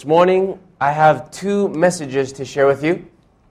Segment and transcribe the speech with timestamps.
[0.00, 2.98] This morning, I have two messages to share with you.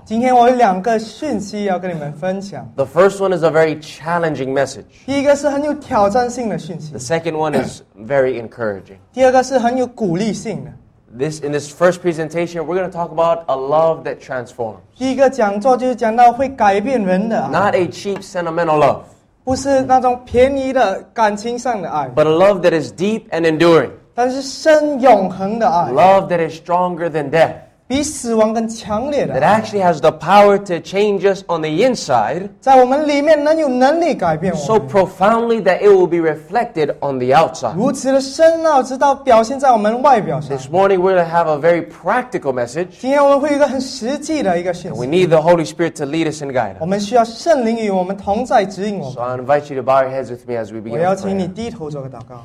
[0.04, 2.70] 今天我有两个讯息要跟你们分享。
[2.76, 4.84] The first one is a very challenging message.
[5.06, 8.98] 第一个是很有挑战性的讯息 The，second one is very encouraging.
[9.14, 10.72] 第二个是很有鼓励性的。
[11.18, 14.80] This in this first presentation, we're going to talk about a love that transforms.
[14.98, 19.04] 第一个讲座就是讲到会改变人的爱， Not a cheap sentimental love,
[19.44, 23.92] 不是那种便宜的感情上的爱， but a love that is deep and enduring.
[24.20, 27.52] 但是深永恒的爱， Love that is stronger than death.
[27.88, 34.74] 比死亡更强烈的 That 爱， actually has the power to change us on the inside 在我们里面能有能力改变 so
[34.74, 37.76] 我们， profoundly that it will be reflected on the outside.
[37.76, 40.58] 如此的深奥，直到表现在我们外表上。
[40.58, 42.88] This morning, we're going to have a very practical message.
[43.00, 46.90] 今天我们会有一个很实际的一个讯 We 息， need the Holy Spirit to lead us and guide 我 us.
[46.90, 49.30] 们需要圣灵与我们同在，指引我 So 们。
[49.30, 51.02] I invite you to bow your heads with me as we 我 begin.
[51.02, 51.54] 邀 with 请你 prayer.
[51.54, 52.44] 低头做个祷告。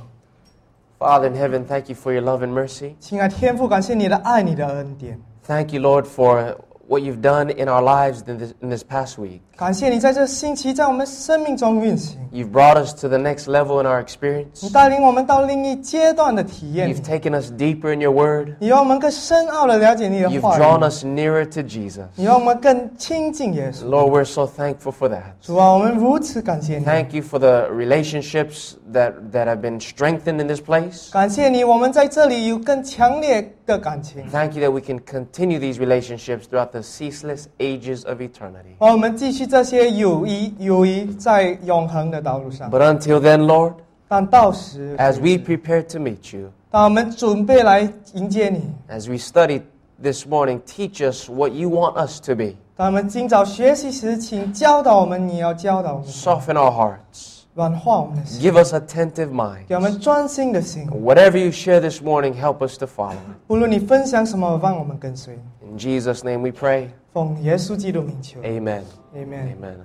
[0.99, 2.95] Father in heaven, thank you for your love and mercy.
[3.01, 6.57] 亲爱的天父，感谢你的爱，你的恩典， Thank you, Lord, for
[6.89, 9.41] what you've done in our lives in this, in this past week.
[9.57, 14.63] 感谢你在这星期在我们生命中运行， You've brought us to the next level in our experience.
[14.63, 18.55] 你带领我们到另一阶段的体验 You've，taken us deeper in your word.
[18.59, 22.07] 你让我们更深奥的了解你的 You've 话 drawn 语， us nearer to Jesus.
[22.17, 23.85] 你让我们更亲近耶稣。
[23.87, 25.35] Lord, we're so thankful for that.
[25.43, 31.13] 主啊，我们如此感谢你， Thank you for the relationships that, that have been strengthened in this place.
[31.13, 38.21] 感谢你，我们在这里有更强烈 的感情， Thank you that we can continue these relationships throughout the ceaseless ages of
[38.21, 38.77] eternity.
[38.81, 42.71] 让我们继续这些友谊，友谊在永恒的道路上。
[42.71, 43.75] But until then, Lord,
[44.09, 49.63] 但到时， as we prepare to meet you, 当我们准备来迎接你， as we study
[50.03, 52.55] this morning, teach us what you want us to be.
[52.77, 57.41] 当我们今早学习时，请教导我们，你要教导我们， Soften our hearts.
[57.55, 59.67] 软化我们的心， Give us attentive minds.
[59.69, 60.87] 给我们专心的心。
[60.89, 63.17] Whatever you share this morning, help us to follow.
[63.49, 65.39] 无论你分享什么，让我们跟随。
[65.63, 66.89] In Jesus' name we pray.
[67.13, 68.83] 奉耶稣基督名求 Amen.
[69.15, 69.57] ，Amen。
[69.59, 69.77] Amen.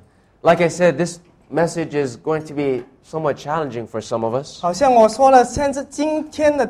[0.41, 1.19] Like I said, this
[1.51, 4.61] message is going to be somewhat challenging for some of us.
[4.61, 6.69] 好像我说了，现在今天的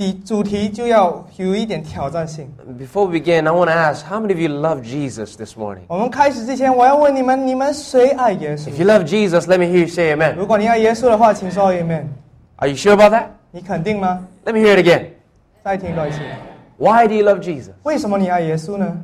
[0.00, 2.52] 底主题就要有一点挑战性。
[2.78, 5.82] Before we begin, I want to ask how many of you love Jesus this morning?
[5.88, 10.34] 我们开始之前，我要问你们：你们谁爱耶稣 If？you love Jesus, let me hear you say amen.
[10.34, 12.04] 如果你爱耶稣的话，请说 Amen。
[12.56, 13.28] Are you sure about that?
[13.50, 14.26] 你肯定吗？
[14.44, 15.06] Let me hear it again.
[15.64, 16.18] 再听多一次。
[16.78, 17.70] Why do you love Jesus?
[17.84, 18.98] 为什么你爱耶稣呢？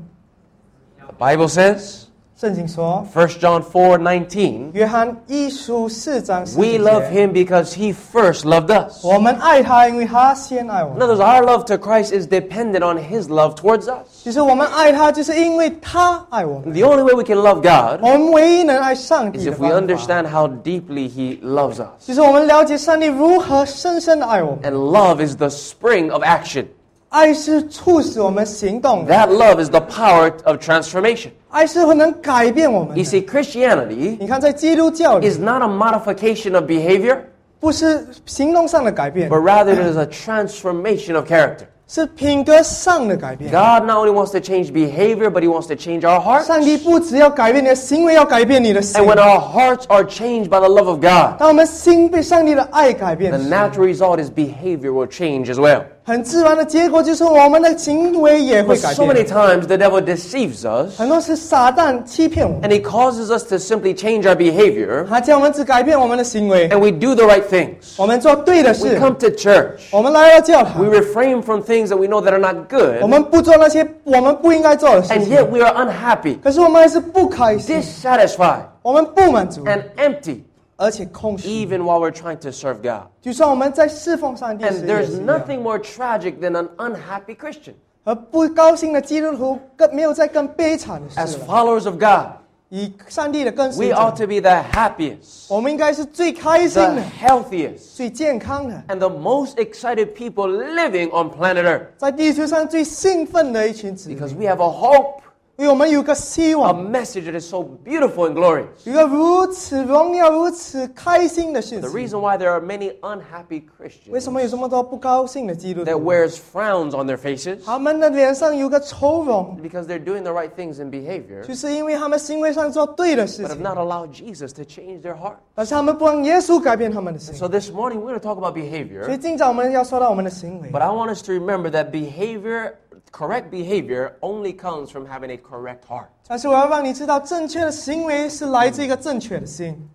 [1.01, 2.05] The Bible says,
[2.37, 9.05] 圣经说， 1 John 4 19, 约翰一书四章十 we 节 love him because he first loved us.
[9.05, 11.07] 我们爱他，因为他先爱我 In 们。
[11.07, 14.09] other words, our love to Christ is dependent on his love towards us.
[14.25, 16.73] 其实我们爱他，就是因为他爱我们。
[16.73, 20.49] The only way we can love God 我们唯一能爱上帝 is 的 if we 方法， understand how
[20.49, 22.05] deeply he loves us.
[22.09, 24.63] 就是我们了解上帝如何深深的爱我们。
[24.63, 26.67] And love is the spring of action.
[27.09, 31.29] 爱是促使我们行动的， That love is the power of transformation.
[31.51, 33.11] 爱是会能改变我们 You 的。
[33.11, 37.19] see, Christianity 你看，在基督教里 is，not a modification of behavior,
[37.61, 41.67] 不是行动上的改变， but rather it is a transformation of character.
[41.87, 43.51] 是品格上的改变。
[43.51, 46.47] God not only wants to change behavior, but He wants to change our hearts.
[46.47, 53.95] 上帝不只要改变你的行为，要改变你的心 And。when our hearts are changed by the love of God, 当我们心被上帝的爱改变 the 时， natural
[53.95, 55.83] result is behavior will change as well.
[56.07, 59.27] 很自然的结果就是我们的行为也 But 会改 so many 变。
[59.29, 65.07] times the devil deceives us 很多是撒旦欺骗我们， and he causes us to simply change our behavior
[65.09, 67.95] 他叫我们只改变我们的行为， and we do the right things.
[67.97, 69.81] 我们做对的 We 事， come to church.
[69.91, 75.13] 我们来到教 We 堂， refrain from things that we know that are not 我 good, 们不做那些我们不应该做的事
[75.13, 80.39] and 情， yet we are unhappy, 可是我们还是不开心， dissatisfied, 我们不满足， and empty,
[80.77, 81.49] 而且空虚。
[81.49, 83.09] even while we're trying to serve God.
[83.21, 87.75] 就算我们在侍奉上帝时 And 也 there's 是一样 nothing more tragic than an unhappy Christian.
[88.05, 91.47] 而不高兴的基督徒更没有再更悲惨的 As 事了。
[91.47, 92.33] followers of God,
[92.69, 98.99] 以上帝的跟 we 随 ought 者， to be the happiest, 我们应该是最开心 the 的、 healthiest, 最健康的， and
[98.99, 101.83] the most excited people living on planet Earth.
[101.99, 105.21] 在地球上最兴奋的一群子民， Because we have a hope,
[105.57, 108.65] 因为我们有个希 a 望， message that is so beautiful and glorious.
[108.85, 111.95] 有一个如此荣耀、如此开心的讯 The 息。
[111.97, 113.63] reason why there are many unhappy
[114.09, 116.01] 为 Christians 什么有这么多不高兴的基督 that 徒？
[116.11, 123.45] wears frowns on their faces 他们的脸上有个愁容， because they're doing the right things in behavior, 就是因为他们行为上做对的事
[123.45, 125.35] but have 情， not allowed Jesus to change their heart.
[125.55, 127.35] 但是他们不让耶稣改变他们的心。
[127.35, 131.33] So this morning we're going to talk about 所以 behavior, 今早我们要说到我们的行为 but，I want us to
[131.33, 132.73] remember that behavior,
[133.11, 136.07] correct behavior, only comes from having a correct heart.
[136.27, 139.89] 但是我要让你知道，正确的行为是来自一个正确的心。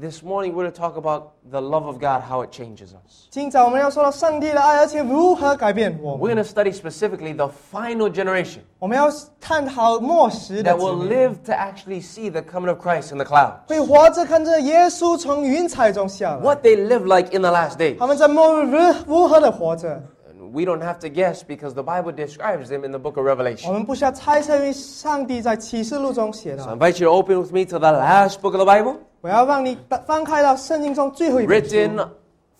[0.00, 3.28] this morning we're going to talk about the love of God, how it changes us.
[3.28, 6.36] 今早我们要说到上帝的爱，而且如何改变我 We're 们。
[6.36, 12.02] going to study specifically the final generation 我们要探讨末时的 that 子 will 民， live to actually
[12.02, 13.56] see the coming of Christ in the clouds.
[13.66, 16.40] 会活着看着耶稣从云彩中下来。
[16.40, 17.98] What they live like in the last days.
[17.98, 20.02] 他们在末日如如何的活着？
[20.46, 23.26] And we don't have to guess because the Bible describes them in the book of
[23.26, 23.72] 我 Revelation.
[23.72, 26.76] 们不需要猜测，因为上帝在启示录中写 So I 的。
[26.76, 29.76] invite you to open with me to the last book of the Bible, 我要让你
[30.06, 32.08] 翻开到圣经中最后一本书， written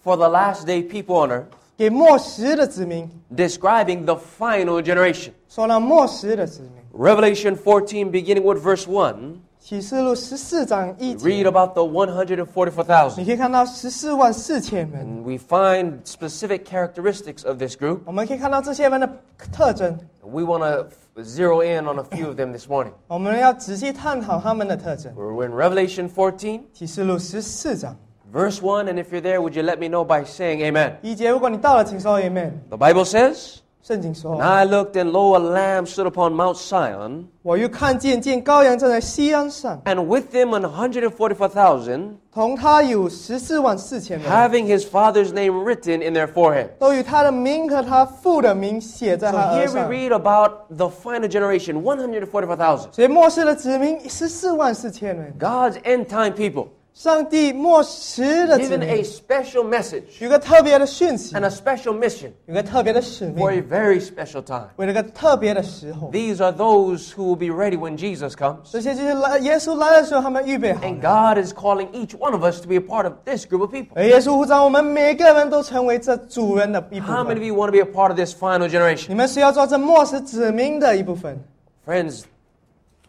[0.04, 1.44] for the last day people on earth,
[1.76, 5.30] 给末时的子民， describing the final generation.
[5.48, 6.82] 说到末时的子民。
[6.92, 9.36] Revelation 14, beginning with verse 1,
[9.66, 13.18] 启示录十四章一 read 节， about the 144,000.
[13.18, 15.06] 你可以看到十四万四千人。
[15.06, 18.00] And we find specific characteristics of this group.
[18.04, 19.08] 我们可以看到这些人的
[19.52, 22.92] 特征， We want to zero in on a few of them this morning.
[23.06, 25.14] 我们要仔细探讨他们的特征。
[25.14, 27.96] We're in Revelation 14, 启示录十四章
[28.32, 30.94] verse 1, and if you're there, would you let me know by saying amen?
[31.02, 32.52] 一节，如果你到了，请说 Amen。
[32.70, 33.58] The Bible says,
[33.89, 42.15] I looked, and lo, a lamb stood upon Mount Sion, 我又看见见羔羊站在锡安上，and with him an 144,000,
[42.33, 46.67] 同他有十四万四千人，having his father's name written in their forehead.
[46.77, 52.91] 都有他的名和他父的名写在 So here we read about the final generation, 144,000.
[52.91, 62.30] 所以末世的子民十四万四千人，God's end time people 上帝末世的子 given a 民 special message 有个特别的讯息， and a special mission
[62.44, 64.68] 有个特别的使 for a 命， very special time.
[64.76, 66.10] 为了个特别的时候。
[66.10, 68.70] These are those who will be ready when Jesus comes.
[68.70, 71.34] 这些就是来耶稣来的时候，他们预备好 And 了。
[71.34, 73.70] God is calling each one of us to be a part of this group of
[73.72, 73.92] people.
[73.94, 77.46] 而耶稣呼召我们每个人都成为这主人的一部 How many of 分。
[77.46, 79.06] you want to be a part of this final generation?
[79.08, 81.42] 你们是要做这末世子民的一部分。
[81.86, 82.24] Friends,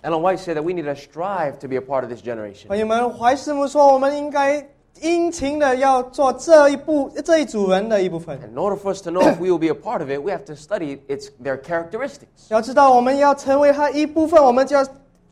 [0.02, 2.68] Ellen White said that we need to strive to be a part of this generation.
[2.68, 4.68] 朋友们，怀师母说，我们应该
[5.00, 8.38] 殷勤的要做这一部这一组人的一部分。
[8.42, 10.32] In order for us to know if we will be a part of it, we
[10.32, 12.50] have to study its their characteristics.
[12.50, 14.86] 要知道，我们要成为他一部分，我们就要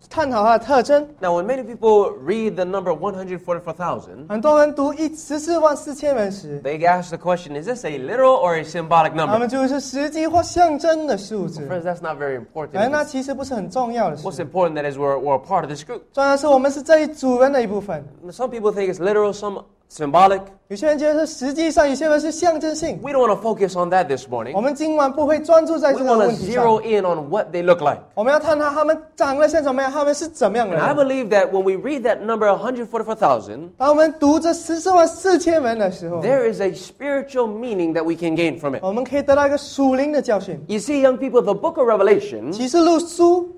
[0.09, 1.07] 探讨他的特征。
[1.21, 7.85] Now, when many people read the number 144,000, 很多人读一十四万四千人时， they ask the question, is this
[7.85, 9.39] a literal or a symbolic 他 number?
[9.39, 11.61] 们就是实际或象征的数字。
[11.67, 12.77] Friends, that's not very important.
[12.77, 14.43] 哎，那其实不是很重要的 What's 事。
[14.43, 16.01] important that is we're, we're a part of this group.
[16.11, 18.03] 重要的是，我们是这一组人的一部分。
[18.31, 20.41] Some people think it's literal, some symbolic.
[20.69, 22.97] 有些人觉得是实际上，有些人是象征性。
[23.03, 24.61] We don't want to focus on that this 我 morning.
[24.61, 27.99] 们今晚不会专注在 We 这个 want to 问题上 zero，in on what they look like.
[28.15, 30.95] 我们要探讨他们长得像怎么样，他们是怎么样的 And I 人。
[30.95, 38.05] believe that when we read that number 144,000, 当我们读这十四万四千人的时候， there is a spiritual meaning that
[38.05, 38.79] we can gain from it.
[38.81, 40.57] 我们可以得到一个属灵的教训。
[40.67, 43.49] You see, young people, the book of Revelation 启示录书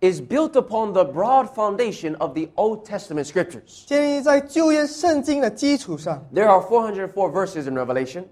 [0.00, 3.84] is built upon the broad foundation of the Old Testament scriptures.
[3.86, 8.24] 建立在旧约圣经的基础上， There are 404 verses in Revelation,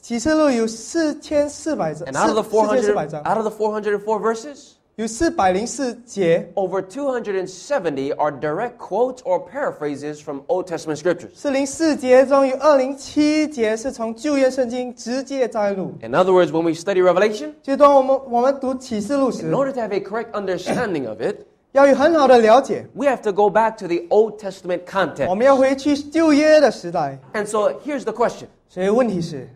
[0.00, 6.80] 启示录有四千四百章， and out of the 四千四百 400, 章， out of the 404 verses, 有四百零四节， over
[6.80, 11.30] 270 are direct quotes or paraphrases from Old Testament scriptures.
[11.34, 15.94] 四零四节中有二零七节是从旧约圣经直接摘录。
[16.00, 20.30] In other words, when we study Revelation, 就当我们我们读启示录 in 时， order to have a correct
[20.30, 21.38] understanding of it,
[21.72, 25.34] 要有很好的了解， we have to go back to the Old Testament 我 context.
[25.34, 27.18] 们要回去旧约的时代。
[27.32, 29.48] And so here's the question 所以问题是，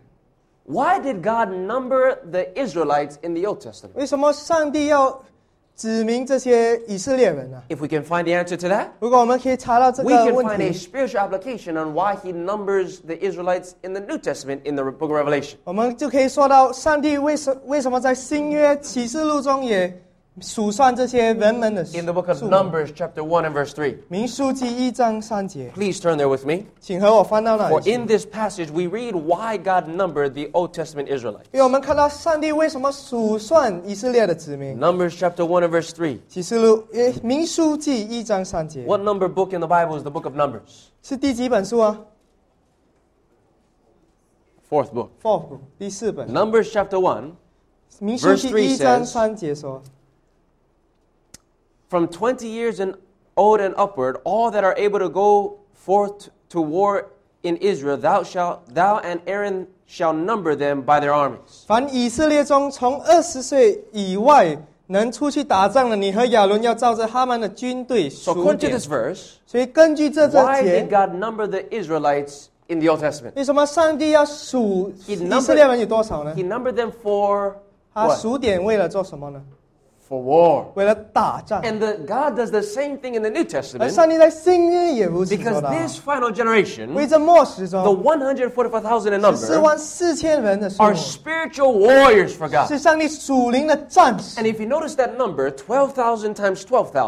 [0.65, 3.93] Why did God number the Israelites in the Old Testament?
[3.95, 5.23] 为什么上帝要
[5.75, 10.61] 指明这些以色列人呢、 If we can find the answer to that, 如果我们可以查到这 we 个 can 问 find
[10.61, 14.75] a 题， spiritual application on why he numbers the Israelites in the New Testament in
[14.75, 15.53] the book of Revelation.
[15.63, 19.87] 我们就可以说到上帝为什为什么在新约启示录中也
[21.94, 23.96] in the book of Numbers, chapter 1 and verse 3.
[24.08, 26.64] 民数记一章三节，Please turn there with me.
[27.86, 31.48] in For this passage, we read why God numbered the Old Testament Israelites.
[35.16, 36.18] chapter 1 and verse 3.
[36.28, 40.88] 启示录，诶，民数记一章三节 What number book in the Bible is the book of Numbers?
[41.02, 41.96] 是第几本书啊
[44.68, 44.90] Fourth
[46.28, 47.30] Numbers chapter 1
[48.00, 49.12] 民书 Verse three says-
[51.89, 52.95] From 20 years and
[53.35, 57.07] old and upward, all that are able to go forth to war
[57.41, 61.65] in Israel, thou shalt, thou and Aaron shall number them by their armies.
[61.67, 64.55] 凡以色列中从二十岁以外
[64.87, 72.89] 能出去打仗的，你和亚伦要照着他们的军队 So 数 according to 点 this。verse, 所以根据这这 why 节 did，God number the Israelites in the
[72.89, 73.31] Old Testament?
[73.35, 77.53] 为什么上帝要数 He 以 numbered- 色列人有多少呢 He？numbered them for
[77.93, 78.19] 他 what?
[78.19, 79.41] 数点为了做什么呢？
[80.09, 80.65] for war.
[80.73, 81.61] 为了打仗。
[81.61, 85.69] And the, God does the same thing in the New 而 Testament 上帝在新约也如此 because 做到。
[85.71, 92.49] this final generation, 为这末世 the中， 144,000 in 四 number, 万四千人的数 are 目， spiritual warriors for
[92.49, 92.67] God.
[92.67, 96.63] 是上帝属灵的战士 And。if you notice that number, 12,000 times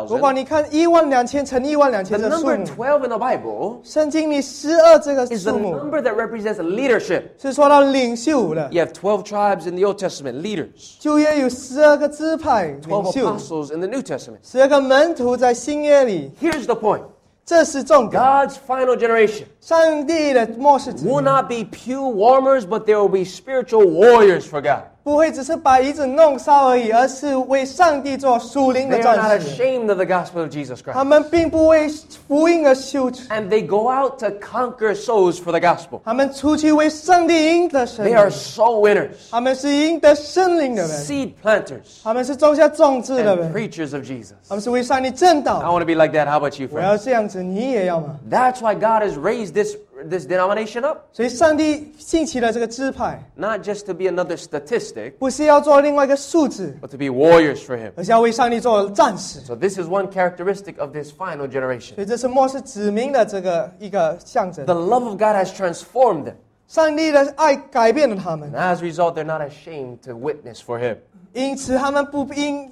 [0.08, 5.76] 如果 12,000, 你看一万两千乘一万两 the 千这数 number 目， 12 in the Bible 圣经里十二这个 is the 数目
[5.76, 7.24] number that represents leadership.
[7.42, 8.70] 是说到领袖的。
[8.72, 10.98] You have 12 tribes in the Old Testament, leaders.
[11.00, 14.40] 旧约有十二个支派领 12袖， apostles in the New Testament.
[14.44, 17.02] 十二个门徒在新约里， Here's the point
[17.44, 18.22] 这是重点。
[18.22, 24.42] God's final generation 上帝的末世子民 will not be pew warmers, but there will be spiritual warriors
[24.42, 24.84] for God.
[25.06, 29.50] 不会只是把椅子弄烧而已，而是为上帝做属灵的 They are not 战士。
[29.62, 31.04] ashamed of the gospel of Jesus 他 Christ.
[31.06, 31.88] 们并不为
[32.28, 36.02] 福音而羞耻， And they go out to conquer souls for the gospel.
[36.06, 44.34] 他们出去为上帝赢得生 They 命 are。soul winners, 他们是赢得生灵的人， seed planters, 他们是种下种子的 and 人， preachers of Jesus.
[44.48, 45.62] 他们是为上帝正 I 道。
[45.62, 46.28] want to be like that.
[46.28, 47.04] How about you, 我要 friends?
[47.06, 48.18] 这样子，你也要吗？
[48.30, 49.76] That's why God has raised this,
[50.10, 51.06] this denomination up.
[51.12, 57.92] 所以，上帝兴起了这个支派， Not just to be another statistic, 不是要做另外一个数字， but to be warriors for Him.
[57.96, 59.40] 而是要为上帝做战士。
[59.42, 61.96] So, this is one characteristic of this final generation.
[61.96, 66.36] 所以，这是末世指明的这个一个象征 The。love of God has transformed them.
[66.68, 70.98] 上帝的爱改变了他们 And，as a result, they're not ashamed to witness for Him.
[71.34, 72.70] 因此他们不因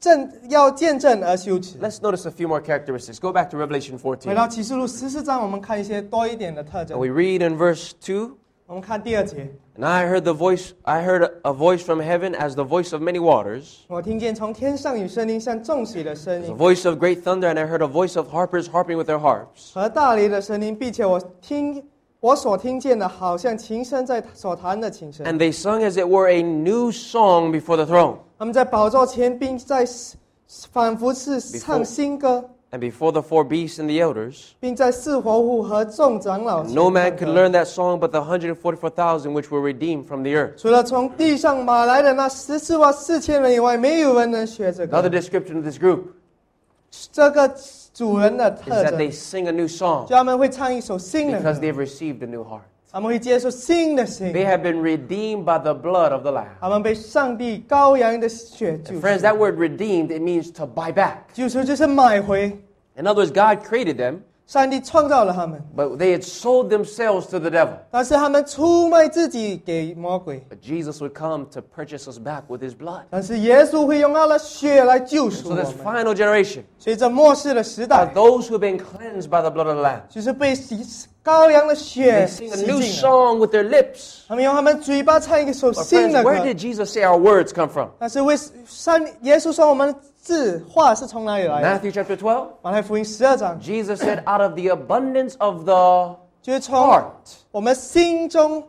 [0.00, 1.78] 证要见证而羞耻。
[1.78, 3.18] Let's notice a few more characteristics.
[3.18, 4.34] Go back to Revelation 回 14.
[4.34, 8.32] 到启示录十四章，我们看一些多一点的特征 And。we read in verse 2
[8.66, 13.00] 我们看第二节， And I heard the voice, I heard a voice from heaven as the voice of
[13.00, 18.34] many waters, 我听见从天上有声音，像众水的声 the 音 voice of great thunder, and I heard a voice of
[18.34, 19.72] harpers harping with their harps.
[19.72, 21.80] 和大雷的声音，并且我听
[22.20, 25.24] 我所听见的，好像琴声在所弹的琴声。
[25.26, 28.16] And they sung as it were a new song before the throne.
[28.38, 29.86] 他们在宝座前，并在
[30.72, 37.32] 反复是唱新歌， And before the four beasts and the elders, 并在四活物和众长老 and 前 no man 唱 could
[37.32, 40.56] 歌 learn that song but the 144,000 which were redeemed from the earth.
[40.56, 45.10] 除了从地上马来的那十四万四千人以外，没有人能学这 Another 个。
[45.10, 46.00] description of this group
[47.12, 47.54] 这个
[47.94, 52.22] 主人的 is 特 that they 征， sing a new song 就他们会唱一首新的 because 歌， they've received
[52.22, 52.60] a new heart.
[52.92, 56.46] 他们会接受新的心 They，have been redeemed by the blood of the Lamb.
[56.60, 59.24] 他们被上帝羔羊的血救 Friends, 赎。
[59.26, 61.16] that word redeemed, it means to buy back.
[61.34, 62.56] 救赎就是买回，
[62.96, 64.20] In other words, God created them,
[64.50, 67.72] 上帝创造了他们， but they had sold themselves to the devil.
[67.90, 70.40] 但是他们出卖自己给魔鬼。
[70.48, 73.02] But Jesus would come to purchase us back with his blood.
[73.10, 75.84] 但是耶稣会用他的血来救赎 So 我 this 们。
[75.84, 79.82] final generation 所以这末世的时 are 代， those who have been cleansed by the blood of the
[79.82, 80.02] Lamb.
[80.08, 80.78] 就是被洗
[81.24, 82.86] 羔羊的血 They 洗 sing a 净 new 了。
[82.86, 84.20] song with their lips.
[84.28, 87.88] 他们用他们嘴巴唱一首 But 新 friends, 的 where 歌 did。Jesus say our words come from?
[87.98, 91.68] 但是为上耶稣说我们的 字话是从哪里来的？
[91.68, 92.46] Matthew chapter 12.
[92.62, 97.04] 马太福音十二章 Jesus said, out of the abundance of the 就是从 heart,
[97.50, 98.62] 我们心中，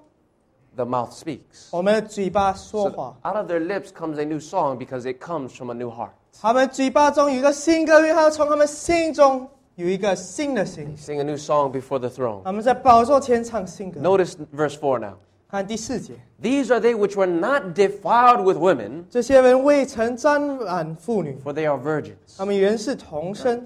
[0.75, 1.67] the mouth speaks.
[1.71, 3.15] 我们的嘴巴说 So 话。
[3.23, 6.11] out of their lips comes a new song because it comes from a new heart.
[6.39, 12.43] 他们嘴巴中有一个新歌，因为他从他们心中有一个新的心 They。sing a new song before the throne.
[12.43, 13.99] 他们在宝座前唱新歌。
[14.01, 15.13] Notice verse 4 now.
[15.51, 22.37] 看第四节， These are they which were not defiled with women, 这些人未曾沾染妇女， for they are virgins.
[22.37, 23.65] 他们原是童身，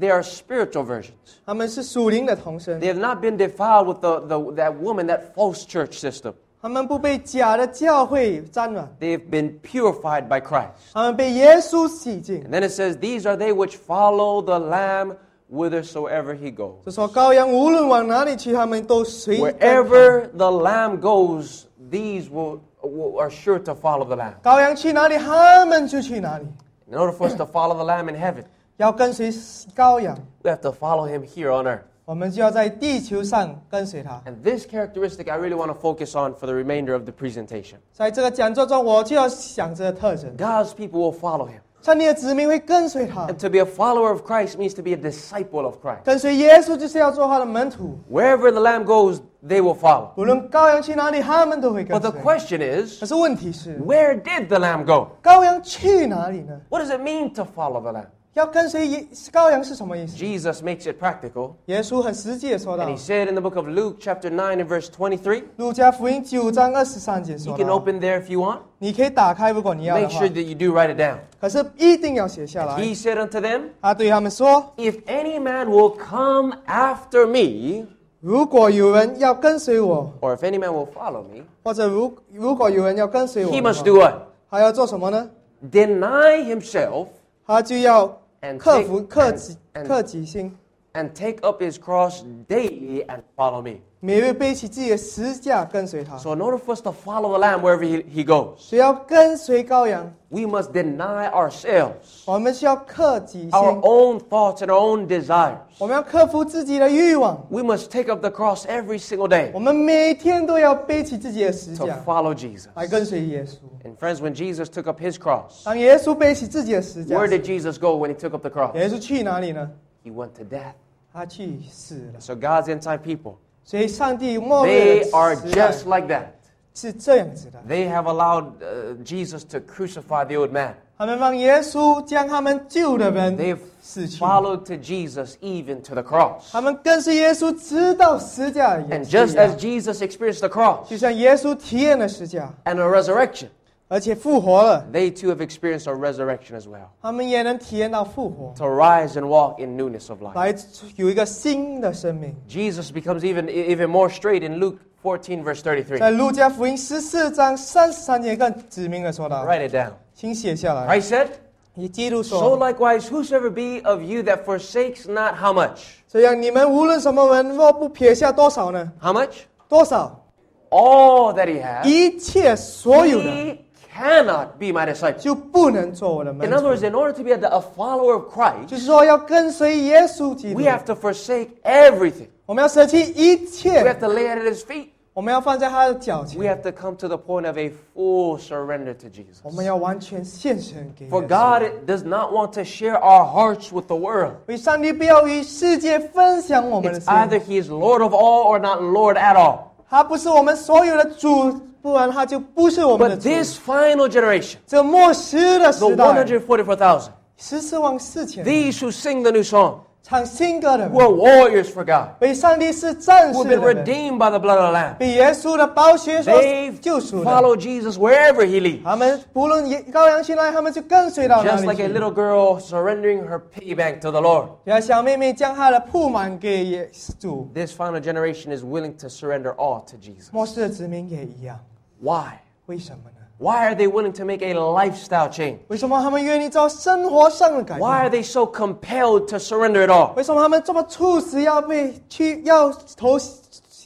[0.00, 1.10] They are spiritual virgins.
[1.44, 6.34] 他们是属灵的童身 They，have not been defiled with the, the, that woman, that false church system.
[6.62, 10.70] 他们不被假的教会沾染， They have been purified by Christ.
[10.92, 12.42] 他们被耶稣洗净。
[12.44, 15.16] And then it says, These are they which follow the Lamb
[15.50, 16.84] whithersoever he goes.
[16.84, 24.34] 就说羔羊无论往哪里去，他们都随跟他 Wherever the Lamb goes, these will, will, are sure to follow the Lamb.
[24.42, 26.46] 羔羊去哪里，他们就去哪里。
[26.90, 28.44] In order for us to follow the Lamb in heaven,
[28.76, 29.32] 要跟随
[29.74, 31.82] 羔羊， we have to follow him here on earth.
[32.04, 34.22] 我们就要在地球上跟随他。
[34.26, 37.78] And this characteristic I really want to focus on for the remainder of the presentation.
[37.92, 41.60] 在这个讲座中，我就要想这个特征： God's people will follow him.
[41.82, 46.02] 上帝的子民会跟随他 And，to be a follower of Christ means to be a disciple of Christ.
[46.04, 47.96] 跟随耶稣就是要做他的门徒。
[48.10, 50.10] Wherever the Lamb goes, they will follow.
[50.16, 52.20] 无论羔羊去哪里，他们都会 But 跟 the 随。
[52.22, 55.08] question is, 可是问题是， where did the Lamb go?
[55.22, 56.60] 羔羊去哪里呢？
[56.70, 58.06] What does it mean to follow the Lamb?
[58.34, 60.14] 要跟随耶羔羊是什么意思？
[60.16, 61.52] Jesus makes it practical.
[61.66, 67.32] 耶稣很实际的说 And 到 he，said in the book of Luke, chapter 9, and verse 23, 路加福音九章二十三节
[67.32, 68.58] you 说 can 到， open there if you want.
[68.78, 71.16] 你可以打开，如果你要的 Make 话 sure，that you do write it down.
[71.40, 77.86] 可是一定要写下来 He。said unto them, 他对他们说 If any man will come after me,：“
[78.20, 84.14] 如果有人要跟随我， or if any man will follow me, 或者如如果有人要跟随我 he 的 must 话 do what?
[84.50, 85.30] 还要做什么呢？
[85.72, 87.06] deny himself
[87.46, 88.12] 他就要 and
[88.57, 90.55] 克服克己克己心。
[90.92, 93.80] and take up his cross daily and follow me.
[94.00, 96.16] 每日背起自己的十架跟随他。
[96.16, 100.42] So in order for us to follow the Lamb wherever he, he goes, 所以要跟随羔羊， we
[100.42, 105.56] must deny ourselves, 我们需要克己心， our own thoughts and our own desires.
[105.78, 107.44] 我们要克服自己的欲望。
[107.50, 112.66] We must take up the cross every single day 我们每天都要背起自己的十 to 架 follow Jesus.
[112.74, 113.56] 来跟随耶稣。
[113.84, 118.14] And friends, when Jesus took up his cross, 当耶稣背起自己的十架 where 时， did Jesus go when
[118.14, 118.74] he took up the cross?
[118.76, 119.68] 耶稣去哪里呢？
[120.04, 120.74] He went to death.
[121.12, 122.20] 他去死了。
[122.20, 126.26] So God's inside people, 所以上帝末日 they 的 are 时代 just like that.
[126.74, 130.74] 是这样子的， They have allowed uh, Jesus to crucify the old man.
[130.98, 136.50] 他们让耶稣将他们救的人 They've 死去， followed to Jesus even to the cross.
[136.52, 143.48] 他们跟随耶稣直到十架也 And 是 just 一样 as Jesus experienced the cross 就像耶稣体验了十架， and a resurrection,
[143.90, 146.88] 而且复活了， they too have experienced a resurrection as well.
[147.00, 150.34] 他们也能体验到复活， To rise and walk in newness of life.
[150.34, 150.52] 来
[150.96, 152.34] 有一个新的生命。
[152.48, 155.98] Jesus becomes even, even more straight in Luke 14, verse 33.
[155.98, 159.92] 在路加福音十四章三十三节更指明了说到， Write it down.
[160.14, 160.88] 请写下来。
[160.88, 161.28] Christ said,
[161.76, 165.82] 以基督 So 说， likewise, whosoever be of you that forsakes not how much?
[166.08, 168.90] 这样你们无论什么人，若不撇下多少呢？
[169.00, 169.42] How much?
[169.68, 170.24] 多少？
[170.70, 171.84] All that he has.
[171.86, 173.58] 一切所有的， He
[173.94, 175.18] cannot be my disciple.
[175.18, 176.68] 就不能做我的门 In other 徒。
[176.68, 178.24] words, in order to be a, a follower of
[178.66, 182.28] 就 Christ, 是说，要跟随耶稣基督 we，have to forsake everything.
[182.44, 184.88] 我们要舍弃一 We 切 have，to lay it at his feet.
[185.14, 189.38] 我们要放在他的脚 We 前， have to come to the point of a full surrender to Jesus.
[189.42, 191.26] 我们要完全献身给耶 For 稣。
[191.26, 194.34] God does not want to share our hearts with the world.
[194.46, 199.60] 为上帝不要与世界分享我们的 It's 心， either He is Lord of all or not Lord at all.
[199.88, 203.28] 他不是我们所有的主， 不然他就不是我们的 But 主。
[203.28, 207.02] this final generation, 这末世的 the 时代， 144,000,
[207.36, 213.32] 十四万四千 these who sing the new song, 唱新歌的 who 人， are warriors for God, 为上帝是战
[213.34, 217.30] who 士 have been 的人， redeemed by the blood of the Lamb, 被耶稣的宝血所 they 救赎的。
[217.30, 218.84] follow Jesus wherever He leads.
[218.84, 221.92] 他们不论耶羔羊去哪里，他们就跟随到哪 Just 里 like a 去。
[221.92, 224.46] little girl surrendering her piggy bank to the Lord.
[224.64, 230.28] 就像小妹妹将她的铺满给耶稣， This final generation is willing to surrender all to Jesus.
[230.30, 231.58] 末世的子民也一样。
[232.00, 232.40] Why?
[232.66, 233.16] 为什么呢？
[233.38, 235.58] Why are they willing to make a lifestyle change?
[235.68, 237.92] 为什么他们愿意做生活上的改 Why 变？
[238.00, 240.14] are they so compelled to surrender it all?
[240.14, 243.18] 为什么他们这么促使要被去要投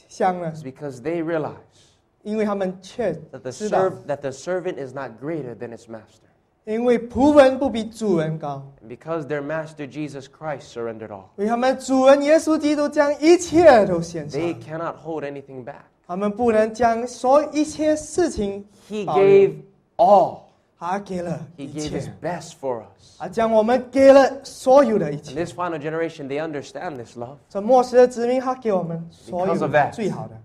[0.07, 1.55] 降呢 It's？because they realize
[2.23, 6.29] 因为他们却 that the, 知道， serv- that the servant is not greater than its master.
[6.65, 15.81] 因为仆人不比主人高， And because their master Jesus Christ surrendered all, 因为他们主人耶稣基督将一切都献上， they cannot hold anything back.
[16.06, 19.54] 他们不能将所有一切事情 He gave
[19.96, 20.38] all.
[20.78, 23.16] 他给了 He 一 gave His 切，best for us.
[23.18, 25.34] 他将我们给了所有的一切。
[25.44, 27.36] this final generation, they understand this love.
[27.48, 30.38] 这末世的子民，他给我们所有的.最好的，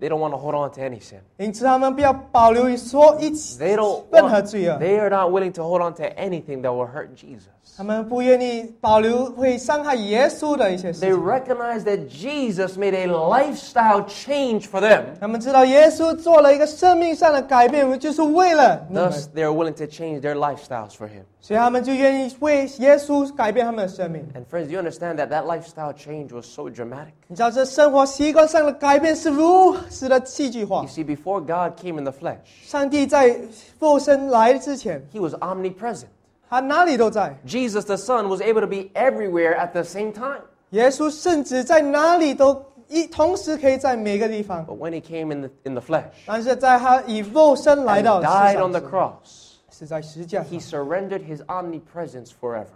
[0.00, 1.20] They don't want to hold on to any sin.
[1.38, 6.60] 因此他们不要保留所一 They don't 任何 want, 罪恶， they are not willing to hold on to anything
[6.60, 7.46] that will hurt Jesus.
[7.78, 11.24] 他们不愿意保留会伤害耶稣的一些事 They 情。
[11.24, 15.02] recognize that Jesus made a lifestyle change for them.
[15.18, 21.24] 他们知道耶稣做了一个生命上的改变，就是为了你们 Thus, they are willing to change their lifestyles for Him.
[21.40, 24.26] 所以他们就愿意为耶稣改变他们的生命。
[24.34, 27.12] And friends, you understand that that lifestyle change was so dramatic.
[27.28, 33.38] 你知道这生活习惯上的改变是如此的戏剧化 You。see, before God came in the flesh, 上帝在
[33.78, 36.06] 肉身来之前， He was omnipresent.
[36.48, 37.36] 他哪里都在。
[37.46, 40.40] Jesus the Son was able to be everywhere at the same time.
[40.70, 48.68] 耶稣甚至在哪里都一同时可以在每个地方， But when He came in the, in the flesh 但是在他以肉身来 and 到世 died 上
[48.68, 49.39] on the 时 cross,
[49.80, 52.66] 是在十字架 He 上， surrendered His omnipresence forever.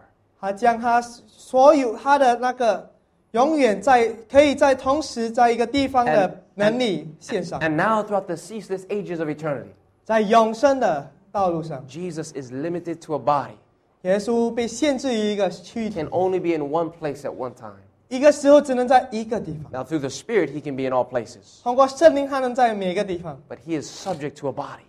[0.40, 2.90] 他将他所有他的那个
[3.32, 9.68] 永远在可以在同时在一个地方 And- 的能力献上， And now, throughout the ceaseless ages of eternity,
[10.04, 13.54] 在永生的道路上， Jesus is limited to a body.
[14.02, 17.76] 耶稣被限制于一个躯 He 体 can，only be in one place at one time.
[18.08, 19.70] 一个时候只能在一个地方。
[19.70, 21.62] Now, through the Spirit, He can be in all places.
[21.62, 24.80] 通过圣灵，他能在每个地方， But He is subject to a body.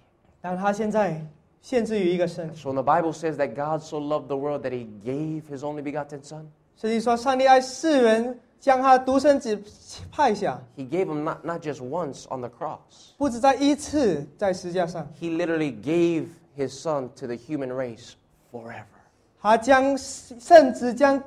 [0.42, 1.22] 但他现在
[1.66, 2.62] 限制于一个身体。
[2.62, 5.64] So when the Bible says that God so loved the world that He gave His
[5.64, 9.62] only begotten Son, 所以说，上帝爱世人，将他独生子
[10.12, 13.14] 派下， He gave Him not, not just once on the cross.
[13.18, 18.14] 不止在一次在十字架上， He literally gave His Son to the human race
[18.52, 18.86] forever.
[19.40, 21.22] 他将甚至将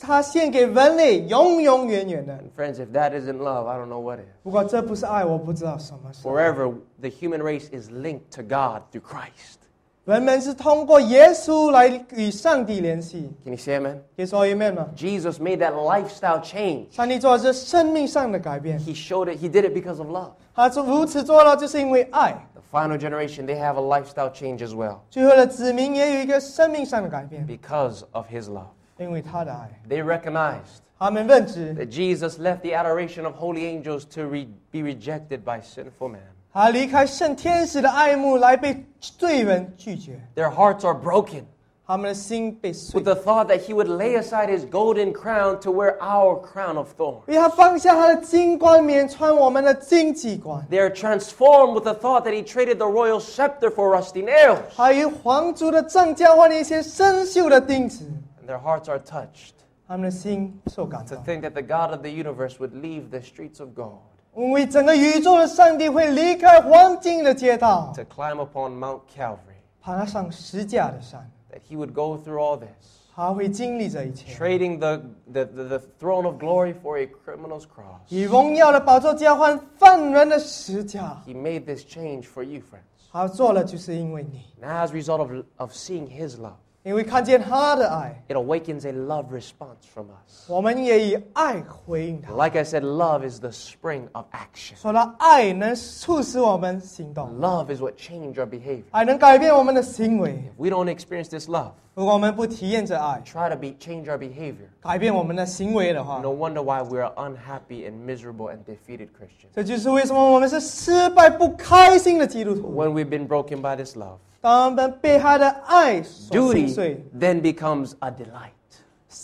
[0.00, 2.34] 他献给人类，永永远远的。
[2.34, 4.24] And friends, if that isn't love, I don't know what is.
[4.42, 6.30] 不过这不是爱，我不知道什么是爱。
[6.30, 9.58] Forever, the human race is linked to God through Christ.
[10.06, 13.30] 人们是通过耶稣来与上帝联系。
[13.44, 13.98] Can you say amen?
[14.16, 14.88] 可以说 Amen 吗？
[14.96, 16.86] Jesus made that lifestyle change.
[16.90, 20.30] 上帝做的是生命上的改变， He showed it, he did it because of love.
[20.54, 22.34] 他做如此做了，就是因为爱。
[22.54, 28.70] The final generation, they have a lifestyle change as well 最后的子民也有一个生命上的改变， because of his love.
[28.98, 29.70] 因为他的爱。
[29.88, 35.42] They recognized 他们认知 that Jesus left the adoration of holy angels to re- be rejected
[35.44, 36.20] by sinful man.
[36.54, 41.44] 他离开圣天使的爱慕来被罪人拒绝， Their hearts are broken
[41.86, 46.76] 他们的心被碎 with。the thought that he would lay aside his golden crown to wear our crown
[46.76, 47.22] of thorns.
[47.26, 54.22] 因为他放下他的金冠冕，穿我们的荆棘冠， They are transformed with the thought that he traded the royal scepter for rusty
[54.24, 54.58] nails.
[54.74, 58.04] 还与皇族的杖交换了一些生锈的钉子，
[58.40, 59.54] And their hearts are touched
[59.88, 61.24] 他们的心受感 to 动。
[61.24, 67.92] think that the God of the universe would leave the streets of gold 因 为整个宇宙的上帝会离开黄金的街道，
[67.94, 72.68] to climb upon Mount Calvary, 爬上十架的山， that he would go through all this,
[73.14, 78.00] 他会经历这一切， trading the, the, the, the throne of glory for a criminal's cross.
[78.08, 81.20] 以荣耀的宝座交换犯人的十架。
[81.26, 82.80] He made this change for you, friends.
[83.12, 86.52] 他做了，就是因为你， Now, as a result of, of seeing his love,
[86.84, 90.48] 因为看见他的爱， it awakens a love response from us.
[90.50, 92.32] 我们也以爱回应他。
[92.32, 94.76] Like I said, love is the spring of action.
[94.76, 98.84] 说到爱能促使我们行动， Love is what changed our behavior.
[98.92, 100.30] 爱能改变我们的行为。
[100.30, 106.28] If we don't experience this love, 如果我们不体验这爱， try to be, change our behavior, 改变我们的行为的话， no
[106.28, 109.50] wonder why we are unhappy and miserable and defeated Christians.
[109.52, 112.72] 这就是为什么我们是失败不开心的基督徒。
[112.74, 118.50] When we've been broken by this love, 当我们被他的爱所心 duty 碎， then becomes a delight.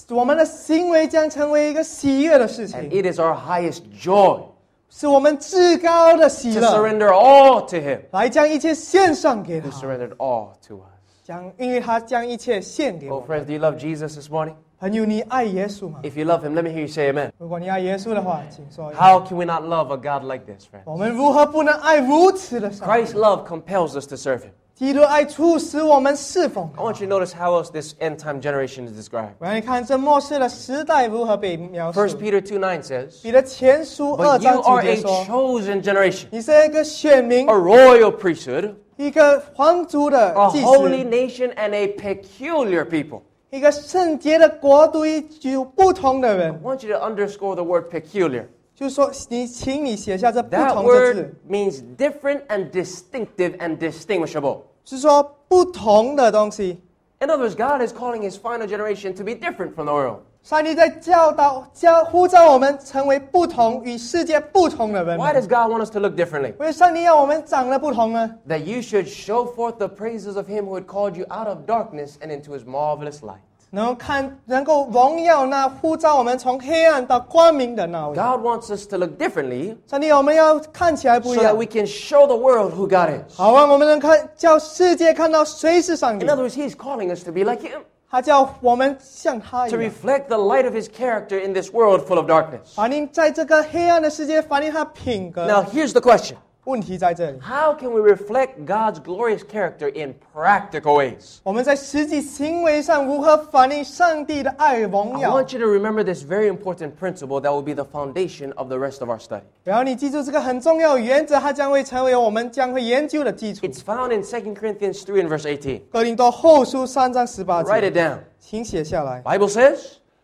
[0.08, 4.42] 我们的行为将成为一个喜悦的事 And 情， it is our highest joy
[4.90, 11.24] 是我们至高的喜 to 乐， surrender all to Him 来将一切献上给 who 他， surrendered all to us.
[11.24, 13.40] 将因为他将一切献给 Oh, 我们。
[13.40, 14.54] friends, do you love Jesus this morning?
[14.78, 16.00] 朋友，你爱耶稣吗？
[16.02, 17.30] If you love Him, let me hear you say amen.
[17.38, 18.92] 如果你爱耶稣的话，请说。
[18.92, 20.82] How can we not love a God like this, friend?
[20.84, 24.50] 我们如何不能爱如此的上帝 Christ's love compels us to serve Him.
[24.80, 29.30] 基督爱促使我们侍奉 I want you to notice how else this end time generation is described.
[29.38, 31.98] 我让你看这末世的时代如何被描述。
[32.00, 35.82] 1 Peter 2 9 says, 彼得前书二 But 章 you 九 are 节 a 说：“ chosen
[35.82, 43.22] generation, 你是一个选民 a，royal priesthood, 一个皇族的 a 祭 holy 司， nation, and a peculiar people.
[43.48, 46.60] 一个圣洁的国度，一有不同的 I 人。
[46.62, 48.44] want you to underscore the word peculiar.
[48.74, 54.58] 就是说，你请你写下这不 That 同的字 word，means different and distinctive and distinguishable.
[54.84, 56.80] 是说不同的东西。
[57.18, 60.18] In other words, God is calling His final generation to be different from the world.
[60.42, 65.42] 上帝在教导、教呼召我们成为不同与世界不同的人 Why 们。
[65.42, 66.54] does God want us to look differently?
[66.58, 68.30] 为上帝要我们长得不同呢？
[68.48, 71.66] That you should show forth the praises of Him who had called you out of
[71.66, 73.40] darkness and into His marvelous light.
[73.70, 78.14] 能够看，能够荣耀那呼召我们从黑暗到光明的那位。
[78.14, 82.72] God wants us to look differently 上帝，我们要看起来不 so 一 that 样 we，can show the world
[82.72, 83.36] who God is.
[83.36, 90.38] 好让我们能看，叫世界看到谁是上帝 In。other words, He's calling us to be like Him, 他叫我们像他一 to 样， reflect the
[90.38, 92.74] light of His character in this world full of darkness.
[92.76, 95.44] 反映在这个黑暗的世界，反映他品格。
[95.46, 101.36] Now, here's the question 问题在这里， How can we reflect God's glorious character in practical ways?
[101.44, 105.36] 我们在实际行为上如何反映上帝的爱荣 I 耀？
[105.36, 108.76] want you to remember this very important principle that will be the foundation of the
[108.76, 109.42] rest of our study.
[109.62, 113.64] 然后你记住这个很重要的原则，它将会成为我们将会研究的基础。
[113.64, 115.82] It's found in 2 Corinthians 3 and verse 18.
[115.92, 118.18] 哥林多后书三章十八 Write 节， it down.
[118.40, 119.22] 请写下来。
[119.22, 119.78] Bible says,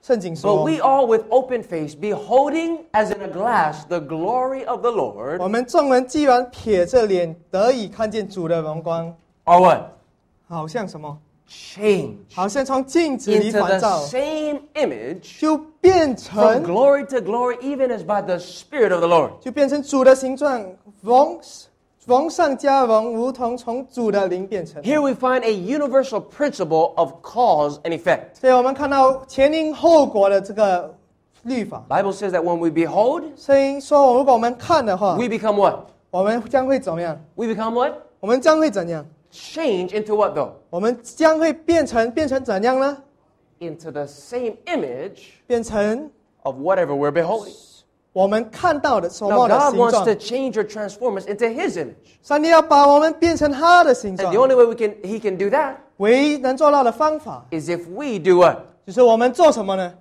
[0.07, 4.64] 圣经 But 说 we all with open face, beholding as in a glass the glory
[4.66, 9.81] of the：“ Lord, 我们众人既然撇着脸得以看见主的荣光， are what?
[10.48, 11.18] 好像什么？
[11.48, 17.88] Changed 好像从镜子里 into 反 the 照， same image 就变 from 成 glory to glory, even
[17.88, 19.33] as by the Spirit of the Lord.
[19.40, 20.64] 就变成主的形状，
[21.03, 21.38] 荣
[22.07, 24.83] 荣上加荣，如同从主的灵变成。
[24.83, 28.35] Here we find a universal principle of cause and effect.
[28.40, 30.92] 所以我们看到前因后果的这个
[31.44, 31.85] 律法。
[31.88, 35.87] Bible says that when we behold, 所以说，如果我们看的话， we become what?
[36.11, 37.18] 我们将会怎么样？
[37.37, 37.94] We become what?
[38.18, 39.07] 我们将会怎样？
[39.33, 40.51] Change into what though?
[40.70, 42.98] 我们将会变成变成怎样呢？
[43.61, 46.11] Into the same image 变成
[46.42, 47.55] of whatever we're beholding.
[48.16, 51.94] 我们看到的所 Now 望的 God 形 wants 状 to。change or transform us into His image.
[52.22, 58.18] 上帝要把我们变成他的形 And 状 the，only way we can He can do that 唯一能做到的方法， is if we
[58.18, 58.59] do what?
[58.87, 59.94] 就是我们做什么呢？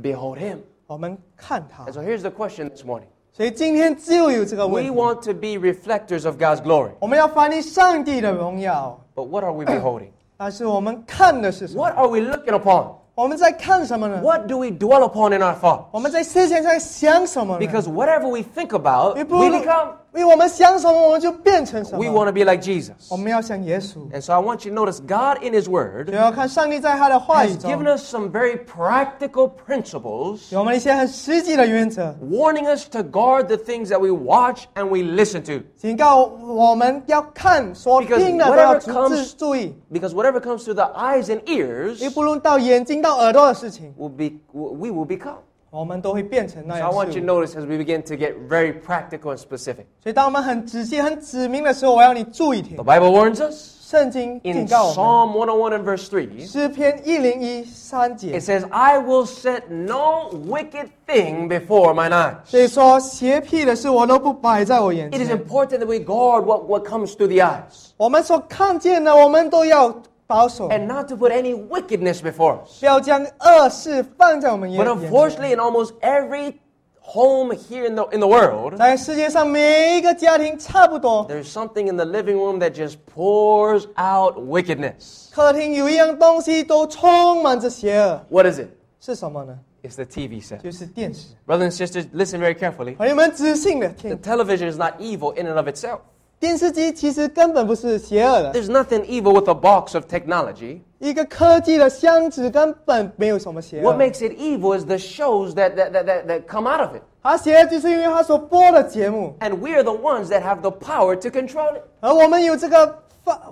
[0.00, 0.58] Behold Him.
[0.86, 3.06] 我们看他 And。so here's the question this morning.
[3.32, 6.90] 所以今天就有这个问 We 题： want to be reflectors of God's glory.
[7.00, 10.10] 我们要反映上帝的荣耀， But what are we beholding?
[10.36, 11.82] 但是我们看的是什么？
[11.82, 12.92] What are we looking upon?
[13.18, 14.20] 我们在看什么呢？
[14.22, 15.84] What do we dwell upon in our thoughts?
[15.92, 17.66] 我们在思想上想什么呢？
[17.66, 19.88] Because whatever we think about, 因 we 为 become.
[20.14, 22.12] 因为我们想什么，我们就变成什 We 么。
[22.12, 22.92] want to be like Jesus.
[23.10, 24.08] 我们要像耶稣。
[24.12, 27.70] And so I want you to notice God in His 就 Word 要看上帝在他的话语 has 中
[27.72, 34.10] given us some very practical principles 给我们一些很实际的原则， warning us to guard the things that we
[34.12, 35.64] watch and we listen to.
[35.76, 41.96] 警告我们要看所 Because 听的都要 whatever 注 comes- 注意， Because whatever comes through the eyes and ears
[41.98, 45.38] 因为不论到眼睛到耳朵的事情， will be we will become.
[45.70, 48.34] 我们都会变成那 So I 样 want 事 you 物 to notice as we begin to get
[48.48, 49.86] very practical and specific.
[50.02, 56.46] 所以，当我们很仔细、很指明的时候，我要你注意听 The。Bible warns us 圣经 in 警告我们， Psalm 101 and verse 3.
[56.46, 62.36] 诗篇一零一三节 It，says, I will set no wicked thing before mine eyes.
[62.44, 65.38] 所以说邪僻的事我都不摆在我眼 It is 前。
[65.38, 69.94] important that we guard what, what comes through the eyes 我们所看见的，我们都要
[70.28, 72.80] 保守， and not to put any wickedness before us.
[72.80, 75.10] 不要将恶事放在我们眼 But 眼前。
[75.12, 76.54] unfortunately, in almost every
[77.00, 82.70] home here in the, in the world, 在世界上每一个家庭差不多， there's something in the living room that
[82.70, 85.30] just pours out wickedness.
[85.30, 88.68] 客厅有一样东西都充满着邪恶， What is it?
[89.00, 89.58] 是什么呢？
[89.82, 90.62] It's the TV set.
[90.62, 91.26] 就是电视。
[91.46, 92.96] Brothers and sisters, listen very carefully.
[92.96, 95.98] 朋友们仔细的 The 听， television is not evil in and of itself.
[96.40, 100.80] 电视机其实根本不是邪恶的， There's nothing evil with a box of technology.
[100.98, 106.94] 一个科技的箱子根本没有什么邪恶 What。makes it evil is the shows that, that, that, that, that come out of
[106.94, 107.02] it.
[107.22, 111.82] 它邪恶就是因为它所播的节目， And we're the ones that have the power to control it.
[112.00, 112.94] 而我们有这个发，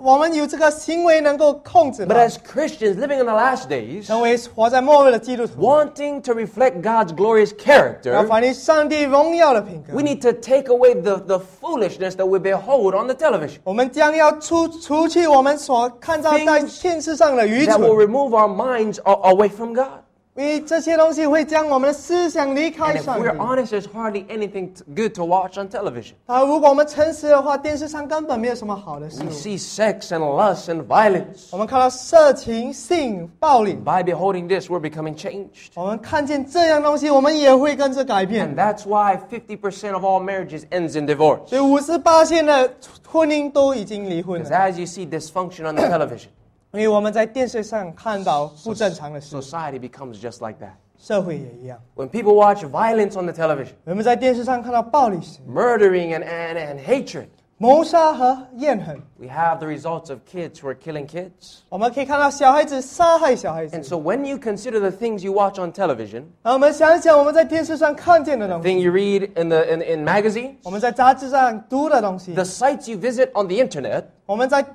[0.03, 7.07] 我们有这个行为能够控制 But 它， as Christians living in the last days, 成为活在末日的基督徒， wanting to reflect God's
[7.15, 13.07] glorious 要 character, 反映上帝荣耀的品格 we。need to take away the, the foolishness that we behold on
[13.07, 13.57] the television.
[13.63, 20.03] 我们将要除除去我们所看到在 Things 电视上的愚 That 蠢 will，remove our minds a- away from God.
[20.37, 23.37] 因为这些东西会将我们的思想离 And 开 if 上 we're 帝。
[23.37, 26.13] honest, there's hardly anything t- good to watch on television.
[26.25, 29.29] 啊，如果我们诚实的话，电视上根本没有什么好的事 We 物。
[29.31, 31.49] see sex and lust and violence.
[31.51, 35.69] 我们看到色情、性、暴力， By beholding this, we're becoming changed.
[35.75, 41.45] 我们看见这样东西，我们也会跟着改变 And。that's why 50% of all marriages ends in divorce.
[41.45, 42.73] 所以五十八线的
[43.07, 46.29] 婚姻都已经离婚 Because 了， as you see dysfunction on the television,
[46.77, 50.71] 因为我们在电视上看到不正常的事， society becomes just like that.
[50.97, 51.79] 社会也一样。
[51.95, 59.27] When people watch violence on the television, 我们在电视上看到暴力事、 murdering and, and, and hatred, 谋杀和怨恨， we
[59.27, 61.59] have the results of kids who are killing kids.
[61.69, 69.29] 我们可以看到小孩子杀害小孩子 And。so when you consider the things you watch on television, 然后我们想一想，我们在电视上看见的东西， thing you read
[69.35, 74.65] in, the, in, in magazines, 我们在杂志上读的东西 the，sites you visit on the internet, 我们在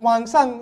[0.00, 0.60] 网上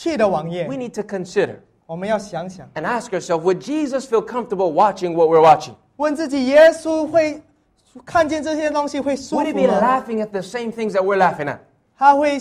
[0.00, 5.40] 去的网页 we，need to consider 我们要想想， and ask ourselves would Jesus feel comfortable watching what we're
[5.40, 5.74] watching?
[5.96, 7.42] 问自己：耶稣会
[8.04, 9.80] 看见这些东西会舒 Would he 服 be 吗？
[9.80, 11.58] laughing at the same things that we're laughing at?
[11.96, 12.38] 他会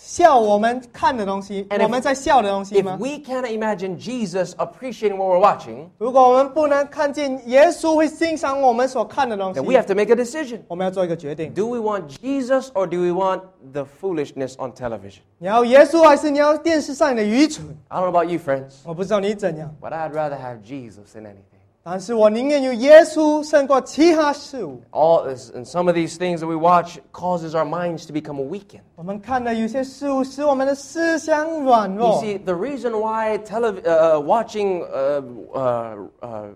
[0.00, 2.98] 笑我们看的东西， And if- 我们在笑的东西 If 吗？
[3.00, 10.60] we cannot imagine Jesus appreciating what we're watching, 如果我们不能看见耶稣会欣赏我们所看的东西 then we，have to make a decision.
[10.68, 13.40] 我们要做一个决定： Do we want Jesus or do we want
[13.72, 15.20] the foolishness on television?
[15.38, 17.64] 你要耶稣还是你要电视上的愚蠢？
[17.88, 21.56] I don't know about you, friends, 我不知道你怎样， but I'd rather have Jesus than anything.
[21.88, 24.80] 但是我宁愿有耶稣胜过其他事物。
[24.90, 28.40] All this, and some of these things that we watch causes our minds to become
[28.48, 28.80] weakened.
[28.96, 32.20] 我们看的有些事物使我们的思想软 You 弱。
[32.20, 35.22] see, the reason why tele- uh, watching uh,
[35.54, 36.48] uh, uh,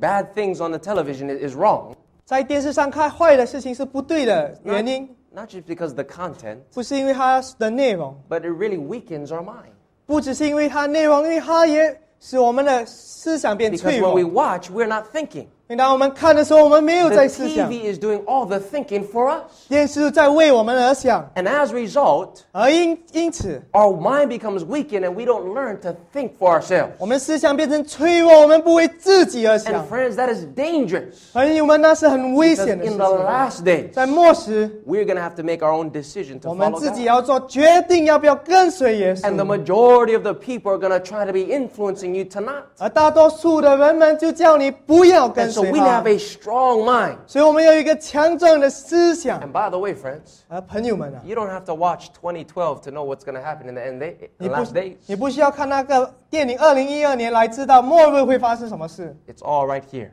[0.00, 5.94] bad things on the television is, is wrong, 在电视上看坏的事情是不对的 not, 原因， not just because of
[5.94, 9.72] the content, 不是因为它的内容， but it really weakens our mind.
[10.06, 15.46] 不只是因为它内容，因为它也 使我们的思想变 Because 脆 when 弱 we。watch, we're not thinking.
[15.70, 19.66] 因为当我们看的时候，我们没有 The 在思想， TV is doing all the thinking for us.
[19.68, 25.88] 电视在为我们而想， And as a result, 而因因此， our mind becomes weakened and we don't learn to
[26.14, 26.90] think for ourselves.
[27.00, 29.88] 我们思想变成脆弱，我们不为自己而 And 想。
[29.88, 31.32] friends, that is dangerous.
[31.32, 33.26] 朋友们，那是很危 Because 险的事 in the 情。
[33.26, 36.78] last days, 在末时， we're going to have to make our own decision to 我们 follow
[36.78, 37.06] 自己 God.
[37.08, 39.58] 要做决定，要不要跟随耶 And the 稣。
[39.64, 42.62] majority of the people are going to try to be influencing you to not.
[42.78, 47.16] 而大多数的人们就叫你不要 And 跟 so 随 we 他 have。a strong mind.
[47.26, 49.40] 所以我们要有一个强壮的思想。
[49.40, 53.24] And by the way, friends, 而朋友们啊， you don't have to watch 2012 to know what's
[53.24, 54.96] going to happen in the end day, 你 the 不 last days.
[55.06, 60.10] 你不需要看那个电影二零一二年来知道末日会发生什么事， It's all right here.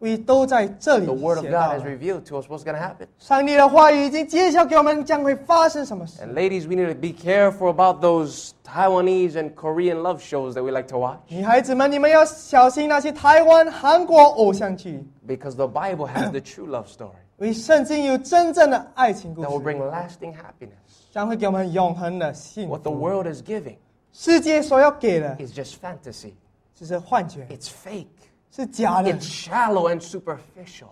[0.00, 1.84] 为都在这里 The Word of 写 God 到 has 了。
[1.84, 3.06] revealed to us what's going to happen.
[3.18, 6.20] 上帝的话语已经揭晓给我们将会发生什么事。
[6.20, 10.62] And ladies, we need to be careful about those Taiwanese and Korean love shows that
[10.62, 19.48] we like to watch 女孩子们，你们要小心那些台湾、韩国偶像剧， because the Bible has the true love story 因为圣经有真正的爱情故 that
[19.48, 21.12] will 事， bring lasting happiness.
[21.12, 23.00] 将会给我们永恒的幸 What the 福。
[23.00, 23.76] world is giving
[24.12, 26.32] 世界所要给的 is just fantasy.
[26.74, 28.06] 只是幻觉， It's fake.
[28.50, 30.88] 是假的， It's shallow and superficial.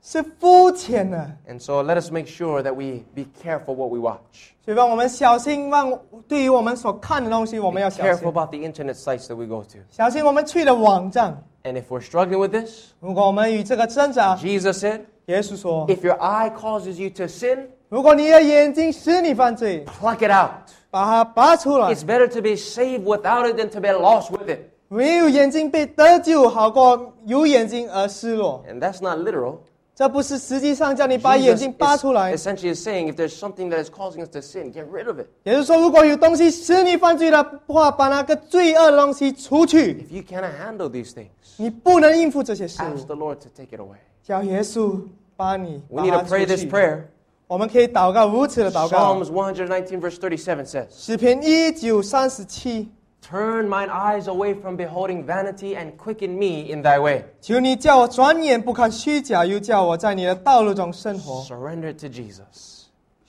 [0.00, 1.30] 是肤浅的。
[1.48, 4.50] And so let us make sure that we be careful what we watch.
[4.64, 9.78] 所以让我们小心，让对于我们所看的东西，我们要小 Careful 心， about the internet sites that we go to.
[9.90, 11.44] 小心我们去的网站。
[11.62, 17.08] And if we're struggling with this, 如果我们与这个挣扎， Jesus said, 耶稣说， if your eye causes you
[17.10, 20.72] to sin, 如果你的眼睛使你犯罪， pluck it out.
[20.90, 24.70] 把它拔出来 It's。better to be saved without it than to be lost with it.
[24.89, 28.63] 没有眼睛被得救，好过有眼睛而失落。
[28.69, 29.57] And that's not literal.
[29.93, 35.19] 这不是实际上叫你把眼睛拔出来，essentially is saying if there's something that is causing us to sin, get rid of
[35.19, 35.25] it.
[35.43, 39.95] 也就是说，如果有东西使你犯罪的话，把那个罪恶的东西除去。
[39.95, 43.97] If you cannot handle these things, 你不能应付这些事 ask 物，the Lord to take it away.
[44.23, 45.01] 叫耶稣
[45.35, 46.63] 把你 We need to pray this。
[46.65, 47.05] prayer.
[47.47, 49.15] 我们可以祷告如此的祷告。
[49.15, 52.91] Psalms 119, verse 37 says, 诗篇一九三十七，
[53.26, 57.24] Turn mine eyes away from beholding vanity and quicken me in thy way.
[57.40, 62.86] 求你叫我转眼不看虚假，又叫我在你的道路中生活， Surrender it to Jesus.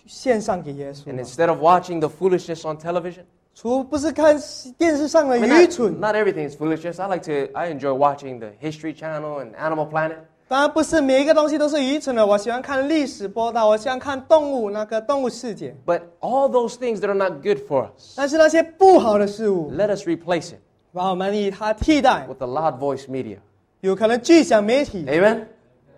[0.08, 1.23] 献上给耶稣 And 吧。
[1.23, 4.36] instead of watching the foolishness on television, 除不是看
[4.79, 6.99] 电视上的 I mean, 愚 not, 蠢， not everything is foolishness.
[6.99, 10.17] I like to, I enjoy watching the History Channel and Animal Planet.
[10.47, 12.25] 当然不是每一个东西都是愚蠢的。
[12.25, 15.75] 我喜欢看历史播道，我喜欢看动物那个动物世界。
[15.86, 20.60] But all those things that are not good for us, 但是那些不好的事物， let us replace it
[20.93, 23.38] 把我们以它替代， with the loud voice media.
[23.82, 25.45] 有可能巨响媒体 Amen?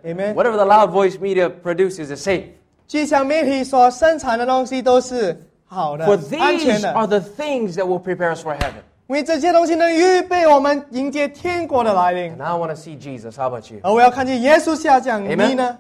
[0.06, 0.34] ，amen。
[0.34, 2.46] Whatever the loud voice media produces is safe.
[2.88, 8.84] 巨响媒体所生产的东西都是好的 For、安全 these are 的， the things that will prepare us for heaven.
[9.10, 13.36] 因为这些东西能预备我们迎接天国的来临 And。I want to see Jesus.
[13.38, 13.80] How about you?
[13.84, 15.78] 而我要看见耶稣下降， Amen 你呢？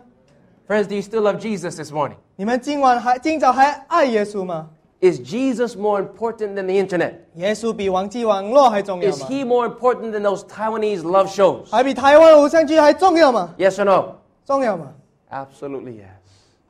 [0.67, 2.15] Friends, do you still love Jesus this morning?
[2.35, 4.69] 你们今晚还今早还爱耶稣吗？
[5.01, 7.13] Is Jesus more important than the internet?
[7.35, 9.27] 耶稣比网际网络还重要 Is 吗？
[9.29, 11.69] he more important than those Taiwanese love shows?
[11.69, 13.53] 还比台湾偶像剧还重要吗？
[13.57, 14.15] Yes or no?
[14.45, 14.93] 重要吗？
[15.31, 16.05] Absolutely yes.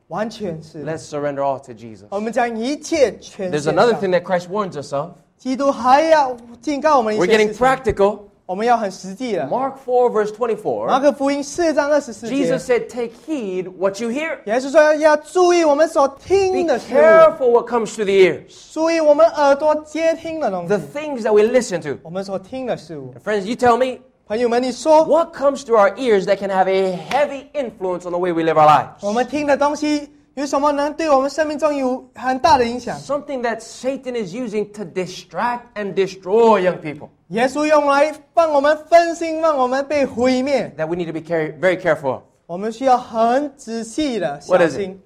[0.08, 0.84] 完全是。
[0.84, 2.06] Let's surrender all to Jesus.
[2.10, 5.10] 我们将一切全 There's 献 another 上 thing that Christ warns us of.
[5.40, 8.18] 基督还要警告我们一 We're 些 getting 事情， practical.
[8.46, 9.44] 我们要很实际的。
[9.48, 10.86] Mark 4, verse 24.
[10.86, 14.38] 马可福音四章二十四节， Jesus said, Take heed what you hear.
[14.44, 18.72] 耶稣说要注意我们所 Be 听的事物， careful what comes to the ears.
[18.72, 21.98] 注意我们耳朵接听的东 The 西， things that we listen to.
[22.04, 23.12] 我们所听的事物。
[23.24, 27.46] Friends, you tell me, 朋友们，你说 what comes through our ears that can have a heavy
[27.52, 29.04] influence on the way we live our lives?
[29.04, 32.98] 我们听的东西 有什么能对我们生命中有很大的影响？
[32.98, 40.72] Something that Satan is using to distract and destroy young people 耶稣用来帮我们分心，让我们被毁灭。
[40.76, 42.22] that we need to be care- very careful of.
[42.46, 44.76] 我们需要很仔细的 What 小 is it?
[44.76, 45.00] 心，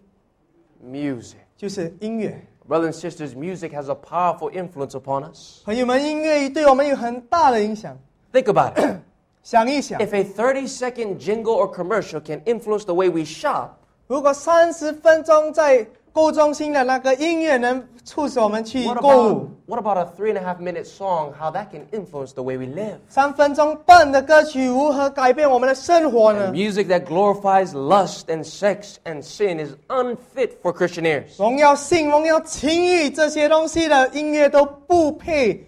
[0.85, 1.37] Music.
[1.57, 2.47] 就是音乐。
[2.69, 5.63] Brothers and sisters, music has a powerful influence upon us.
[5.65, 7.97] 朋友们，音乐对我们有很大的影响。
[8.33, 8.97] Think about it.
[9.43, 13.71] 想一想， if a 30 second jingle or commercial can influence the way we shop,
[14.08, 21.34] 如果三十分钟在购物中心的那个音乐能促使我们去 What about a three and a half minute song?
[21.34, 22.98] How that can influence the way we live?
[23.10, 31.36] 三分钟半的歌曲如何改变我们的生活呢？Music that glorifies lust and sex and sin is unfit for Christian ears.
[31.40, 35.66] 荣耀性、荣耀情欲这些东西的音乐都不配，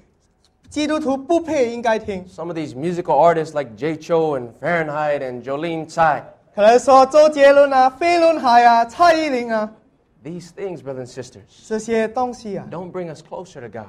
[0.69, 2.23] 基督徒不配应该听。
[2.27, 6.21] Some of these musical artists like Jay Chou and Fahrenheit and Jolin Tsai
[6.56, 9.70] 可能说周杰伦啊、飞轮海啊、蔡依林啊
[10.24, 13.88] these things, brothers and sisters, 这些东西啊， don't bring us closer to God,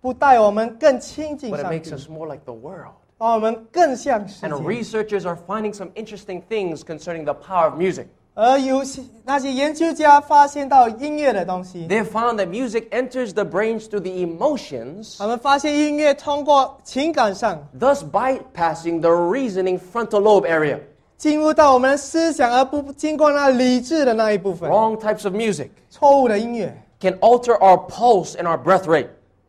[0.00, 2.92] 不带我们更亲近 but it 上 makes 帝， us more like the world.
[3.16, 4.64] 把我们更像世 And 界。
[4.64, 8.06] researchers are finding some interesting things concerning the power of music.
[8.36, 19.00] 而有些那些研究家发现到音乐的东西， They have found that music enters the brains through the emotions, 他们发现音乐通过情感上 thus bypassing
[19.00, 20.80] the reasoning frontal lobe area.
[21.18, 24.68] 进入到我们的思想，而不经过那理智的那一部分。
[24.70, 29.08] Wrong types of music 错误的音乐 can alter our pulse and our breath rate,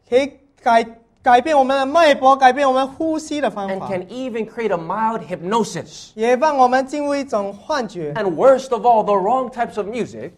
[0.10, 0.32] 可以
[0.62, 0.86] 改
[1.22, 6.12] 改变我们的脉搏，改变我们呼吸的方 and 法， can even create a mild hypnosis.
[6.14, 8.14] 也让我们进入一种幻觉。
[8.14, 10.32] And worst of all, the wrong types of music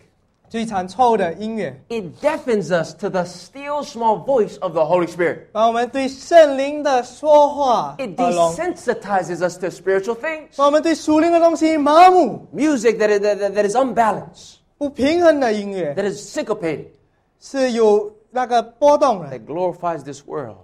[0.51, 5.47] 最惨错误的音乐， It deafens us to the still small voice of the Holy Spirit.
[5.51, 10.55] 把我们对圣灵的说话 It 耳聋， desensitizes us to spiritual things.
[10.55, 12.47] 把我们对属灵的东西麻木。
[12.53, 16.87] Music that is, that, that- that is unbalanced, 不平衡的音乐 that is syncopated,
[17.41, 20.55] 是有那个波动的， that glorifies this world,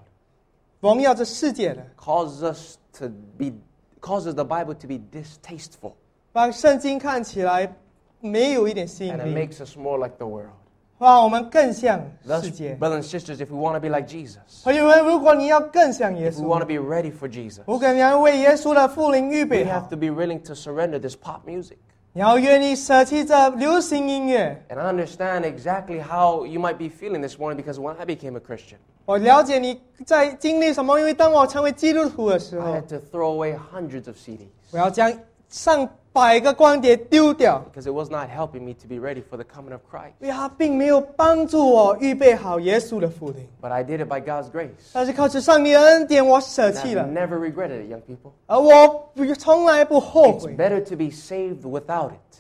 [0.80, 3.52] 荣耀这世界的， causes us to be,
[4.00, 5.92] causes the Bible to be distasteful.
[6.32, 7.76] 让圣经看起来
[8.22, 10.52] 没有一点吸 And 引 it 力， makes us more like the world.
[11.00, 12.76] 让我们更像 Thus, 世界。
[12.80, 16.66] brothers and sisters, if we want to be like Jesus, 朋友们，如果你要更像耶 if we want to
[16.66, 20.98] 稣， be ready for Jesus, 如果你要为耶稣的复临预 we 备 have 好， to be willing to surrender
[21.00, 21.76] this pop music.
[22.14, 24.64] 你要愿意舍弃这流行音乐。
[24.70, 28.38] And I understand exactly how you might be feeling this morning because when I became
[28.38, 35.12] a Christian, 我了解你在经历什么，因为当我成为基督徒的时 I 候， had to throw away hundreds of CDs 我要将
[35.50, 40.14] 上百个光碟丢掉， because it was not helping me to be ready for the coming of Christ.
[40.20, 43.48] 因为它并没有帮助我预备好耶稣的复临。
[43.62, 44.70] But I did it by God's grace.
[44.94, 48.32] 但是靠着上帝的恩典，我舍 And 弃 I've 了， never regretted it, young people.
[48.46, 50.56] 而我不从来不后 It's 悔。
[50.56, 52.38] better to be saved without it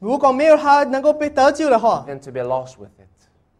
[0.00, 3.04] 如果没有他能够被得救的话， than to be lost with it.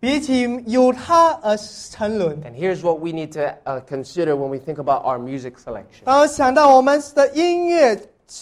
[0.00, 2.42] 比起有他而沉沦。
[2.42, 6.04] And here's what we need to uh, consider when we think about our music selection.
[6.04, 7.98] 当我想到我们的音乐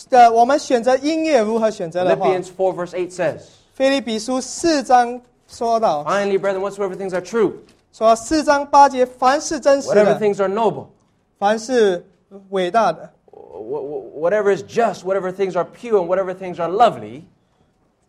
[0.08, 3.40] 的，我们选择音乐如何选择的话， Philippians 4 verse 8 says,
[3.74, 7.52] 菲利比书四章说到， Finally, brethren, whatsoever things are true,
[7.92, 10.86] 说四章八节，凡是真实 whatever 的， things are noble,
[11.38, 12.04] 凡是
[12.50, 17.22] 伟大的， wh- wh- whatever is just, whatever things are pure, and whatever things are lovely,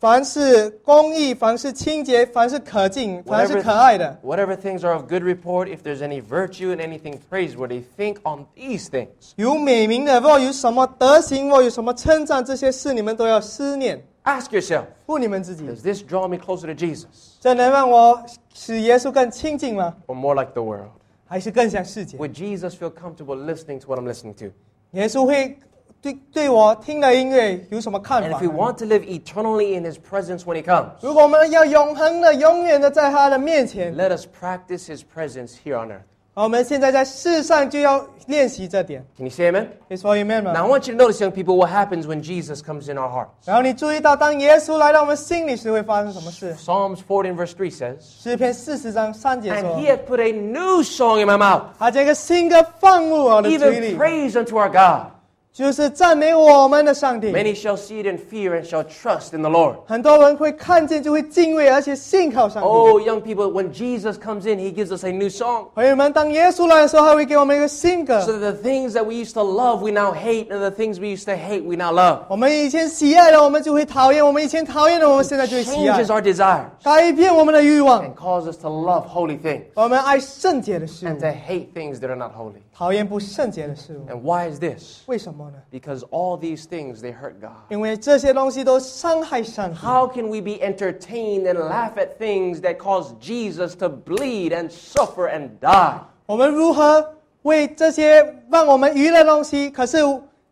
[0.01, 8.47] 凡是公义，凡是清洁，凡是可敬，凡是可爱的，whatever things are of good report, if there's any virtue and anything praiseworthy, think on
[8.55, 9.33] these things.
[9.35, 17.07] 有美名的，若有什么德行，若有什么称赞，这些事你们都要思念，Ask yourself, 问你们自己，does this draw me closer to Jesus
[17.41, 18.25] 这能让我
[18.55, 20.91] 使耶稣更亲近吗？or more like the world?
[21.27, 24.53] 还是更像世界？Would Jesus feel comfortable listening to what I'm listening to?
[24.93, 25.59] 耶稣会
[26.02, 34.10] 对对我听的音乐有什么看 And 法 if we？want to live eternally in His presence when He comes, 如果我们要永恒的、永远的在他的面前， let
[34.10, 36.02] us practice His presence here on earth.
[36.36, 39.06] 我们现在在世上就要练习这点。
[39.16, 39.68] Can you say amen?
[39.88, 40.68] 可以说 amen Now, I 吗？
[40.68, 43.28] want you to notice, young people, what happens when Jesus comes in our hearts.
[43.46, 46.56] 然后你注意到，当耶稣来到我们心里时，会发生什么事？
[46.56, 51.28] Psalms 40 verse 3 says, 诗篇四十章三节 And 说 He hath put a new song in
[51.28, 55.12] my mouth, 他这个新歌放入我的嘴 even 里， praise unto our God.
[55.58, 57.32] 就是赞美我们的上帝。
[57.32, 59.76] Many shall see it and fear and shall trust in the Lord.
[59.86, 62.68] 很多人会看见，就会敬畏，而且信靠上帝。
[62.68, 65.68] Oh, young people, when Jesus comes in, He gives us a new song.
[65.76, 68.20] 朋友们，当耶稣来的时候，他会给我们一个新歌。
[68.22, 71.00] So that the things that we used to love, we now hate, and the things
[71.00, 72.22] we used to hate, we now love.
[72.30, 81.28] 我们以前喜爱的，我们就会讨厌；我们以前讨厌的，我们现在就会喜爱 Changes。our desires 改变我们的欲望， and cause us to love holy things 我们爱圣洁的事 and 物， to
[81.28, 82.54] hate things that are not holy.
[82.76, 84.10] 讨厌不圣洁的事物。
[84.10, 85.04] And why is this?
[85.06, 85.62] 为什么 呢？
[85.72, 87.52] Because all these things, they hurt God.
[87.70, 89.78] 因为这些东西都伤害上帝。
[89.78, 94.70] How can we be entertained and laugh at things that cause Jesus to bleed and
[94.70, 96.02] suffer and die?
[96.26, 97.14] 我们如何
[97.44, 99.70] 为这些让我们娱乐的东西？
[99.70, 99.98] 可是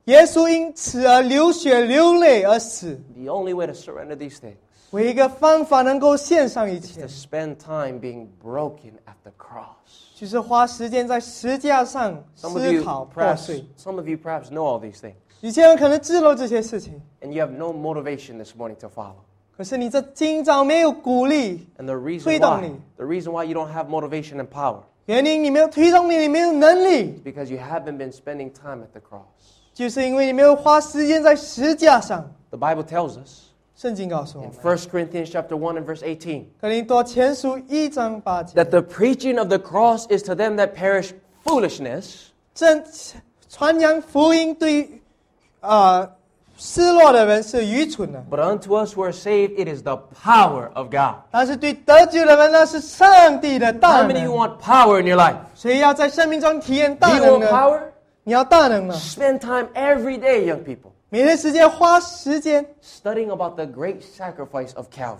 [0.06, 3.00] 耶稣因此而流血流泪而死。
[3.16, 4.56] The only way to surrender these things
[4.90, 10.05] 唯一一个方法能够献上一 is 切 to，spend time being broken at the cross.
[10.16, 13.66] 就是花时间在石架上 Some of 思 you 考破 perhaps, 碎。
[13.78, 18.54] some of you perhaps know all these things, 有些人可能知道这些事情， and you have no motivation this
[18.56, 19.16] morning to follow.
[19.58, 22.80] 可是你这今早没有鼓励， And the reason 推动 why, 你。
[22.98, 28.52] the reason why you don't have motivation and power 原因你没有推动力，你没有能力 is，because you haven't been spending
[28.52, 29.24] time at the cross.
[29.74, 32.32] 就是因为你没有花时间在石架上。
[32.52, 33.45] The Bible tells us
[33.76, 39.58] 圣经告诉我 in 们， 1 Corinthians chapter 1 and verse 18格林多前书一章八节， that the preaching of the
[39.58, 41.12] cross is to them that perish
[41.44, 42.84] foolishness, 正
[43.50, 45.02] 传扬福音对
[45.62, 46.08] 啊、
[46.58, 51.16] 失落的人是愚蠢的， but unto us who are saved it is the power of God.
[51.32, 54.38] 但是对得救的人那是上帝的大 How many of you 能。
[54.38, 55.38] want power in your life?
[55.56, 57.52] 谁要在生命中体验 Do 大 you 能 want 呢？
[57.52, 57.80] power?
[58.24, 65.18] 你要大能了， Spend time every day, young people, 每天时间花时间 studying about the great sacrifice of Calvary,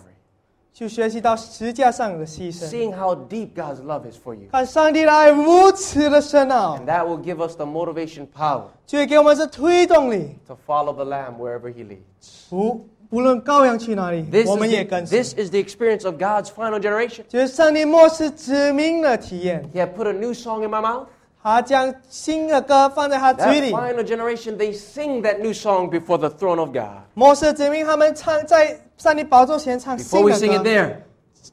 [0.74, 4.48] 去学习到石架上的牺牲， seeing how deep God's love is for you.
[4.52, 10.38] 看上帝的爱如此的深奥 And，that will give us the motivation power 就会给我们这推动力。
[10.48, 12.50] to follow the Lamb wherever He leads.
[12.50, 15.18] 不不论羔羊去哪里 This，我 is 们也 the, 跟随。
[15.20, 17.24] this is the experience of God's final generation.
[17.28, 21.08] 就是上帝末世指明的体验， He had put a new song in my mouth,
[21.46, 23.72] 他将新的歌放在他嘴 That 里。
[23.72, 27.04] final generation, they sing that new song before the throne of God.
[27.14, 30.96] 摩西的子民他们唱在上帝宝座前唱 Before 新 we 的 sing it 歌， there,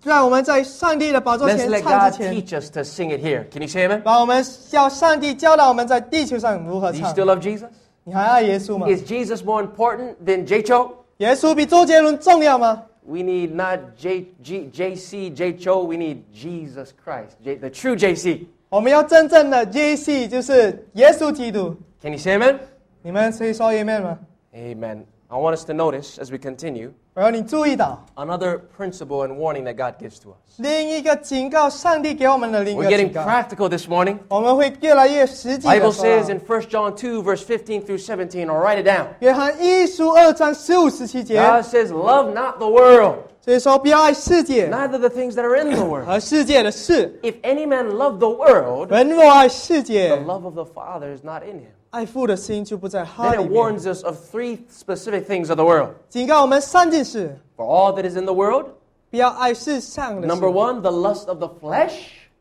[0.05, 3.45] 让我们在上帝的宝座 let's 前 let 唱 God 之前， teach us to sing it here.
[3.51, 4.03] Can you say amen?
[4.03, 7.15] 把我们叫上帝教导我们在地球上如何 Do you 唱。
[7.15, 7.65] still love Jesus?
[8.05, 8.87] 你还爱耶稣吗？
[8.87, 10.91] Is Jesus more important than J Cho?
[11.19, 12.83] 耶稣比周杰伦重要吗？
[13.07, 17.97] We need not J, G, JC, J Cho, we need Jesus Christ, J, the true
[17.97, 18.45] JC.
[18.73, 21.75] 我们要真正的 JC，就是耶稣基督。
[22.03, 22.57] Can you say amen?
[23.03, 24.19] 你们可以说 Amen 吗？
[24.55, 25.05] Amen.
[25.31, 30.01] I want us to notice as we continue 然后你注意到 another principle and warning that God
[30.03, 30.55] gives to us.
[30.57, 34.19] 另一个警告，上帝给我们的另一 We're 个 getting 警告， practical this morning.
[34.29, 36.33] 我们会越来越实际的 Bible 说 says 啊。
[36.33, 39.07] in 1 John 2, verse 15 through 17, or write it down.
[39.21, 45.85] 约翰一书二章十五十七节， God says, Love not the world, 所以说不要爱世界 neither the things that are in the
[45.85, 46.07] world.
[46.07, 47.19] 和世界的事。
[47.23, 51.43] If any man love the world, 人若爱世 the 界， love of the Father is not
[51.43, 51.69] in him.
[51.91, 53.53] 爱父的心就不在他 Then 里 it 面。
[53.53, 55.91] warns us of three specific things of the world.
[56.09, 58.67] 警告我们三件事： For all that is in the world,
[59.11, 61.93] 不要爱世上的 number 事， one, the lust of the flesh.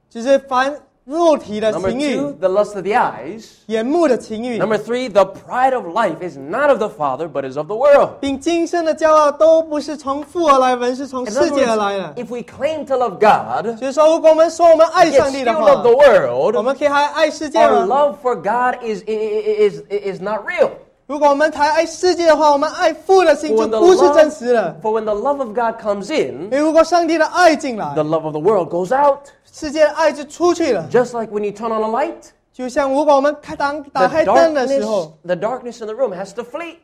[0.10, 3.46] 就是凡 肉体的 Number 情欲 two,、the lust of the eyes.
[3.68, 7.68] 眼目的情欲， Number three, the pride of life is not of the Father, but is of
[7.68, 8.10] the world.
[8.20, 15.62] 并今生的骄傲都不是从父而来，本是从 In 世 other 界而来的 words,。if we claim to love God, 就是说，如果我们说我们爱 yet 上帝的 still
[15.62, 17.96] 话 love，the 我 world, 们可以还爱世界 our 吗？
[17.96, 20.72] love for God is, is, is, is not real.
[21.06, 24.76] 如果我们还爱世界的话，我们爱父的心 For 就 when the 不是真实 love, 的。
[24.84, 29.20] for when the love of God comes in, 因为如果上帝的爱进来 the，love of the world goes out.
[29.52, 30.88] 世界的爱就出去了。
[30.92, 35.82] Just like when you turn on a light, 就像如果我们开当 the 打开灯的时 darkness, 候， the darkness
[35.82, 36.78] in the room has to flee.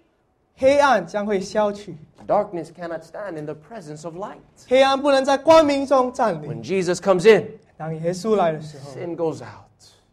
[0.55, 1.97] 黑暗将会消去，
[2.27, 4.37] Darkness cannot stand in the presence of light.
[4.67, 6.49] 黑暗不能在光明中占领。
[6.49, 9.63] When Jesus comes in, 当耶稣来的时候， sin goes out.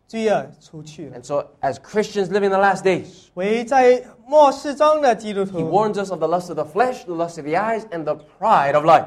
[0.08, 1.20] 罪恶出去了。
[1.20, 6.18] And so, as Christians living in the last days, 唯在末世中的基督 he 徒， warns us of
[6.18, 9.06] the lust of the flesh, the lust of the eyes, and the pride of life.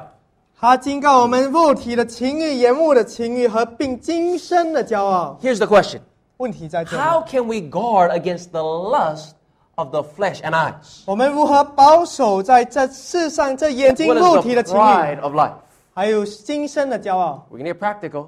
[0.60, 5.38] 他警告我们肉体的情欲、眼目的情欲和并今生的骄傲。
[5.42, 6.00] Here's the question
[6.38, 7.02] 问题在这里。
[7.02, 9.32] How can we guard against the lust
[9.74, 11.02] of the flesh and eyes?
[11.04, 15.52] 我们如何保守在这世上这眼睛 What 肉 is 体 the 的情欲， pride of life?
[15.92, 17.46] 还有今生的骄傲？
[17.52, 18.26] We're going to get practical.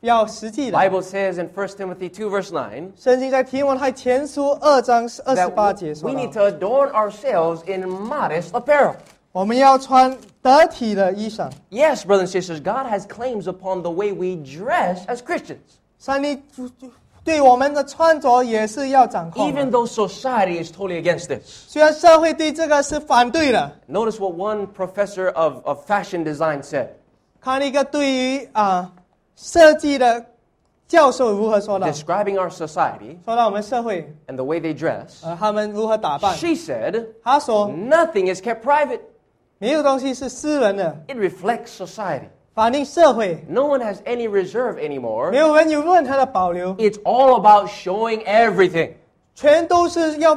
[0.00, 0.78] 要实际的。
[0.78, 6.40] Bible says in 1 Timothy 2, verse 9, 圣经在提摩太前书二章二十八 that 节说 we 到 need to
[6.40, 8.94] adorn ourselves in modest apparel.
[9.32, 11.50] 我们要穿得体的衣裳。
[11.70, 15.58] Yes, brothers and sisters, God has claims upon the way we dress as Christians.
[15.98, 16.42] 上帝
[17.24, 19.78] 对我们的穿着也是要掌控 Even 的。
[19.78, 21.42] though society is totally against this.
[21.68, 26.88] 虽然社会对这个是反对的， Notice what one professor of, of fashion design said.
[27.40, 28.90] 看一个对于啊、
[29.36, 30.24] 设计的
[30.86, 36.34] 教授如何说到， describing our society 说到我们社会 and the way they dress, 呃他们如何打扮。
[36.36, 39.00] she said, 他说 nothing is kept private.
[39.62, 42.28] 没有东西是私人的， It reflects society.
[42.54, 45.32] 反映社会， No one has any reserve 没 anymore.
[45.32, 48.92] 有人有任何的保留， It's all about showing everything.
[49.34, 50.36] 全都是要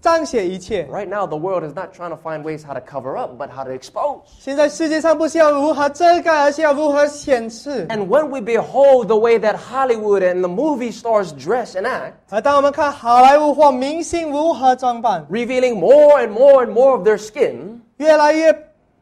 [0.00, 0.86] 彰显一切。
[0.92, 3.48] Right now, the world is not trying to find ways how to cover up, but
[3.48, 4.20] how to expose.
[4.38, 7.86] 现在世界上不是要如何遮盖，而是要如何显示。
[7.88, 12.12] And when we behold the way that Hollywood and the movie stars dress and act,
[12.28, 18.52] 而当我们看好莱坞或明星如何装扮， revealing more and more and more of their skin, 越来越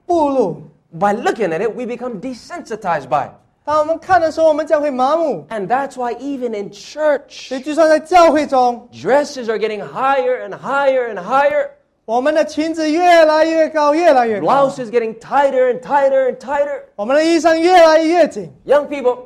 [0.07, 0.63] 暴露。
[0.99, 3.33] by looking at it, we become desensitized by it.
[3.65, 5.45] 当我们看的时候，我们将会麻木。
[5.51, 11.71] And that's why even in church, 所以，就算在教会中， dresses are getting higher and higher and higher.
[12.05, 16.83] 我们的裙子越来越高，越来越高， Blouse is getting tighter and tighter and tighter.
[16.95, 18.53] 我们的衣裳越来越紧。
[18.65, 19.19] Young people,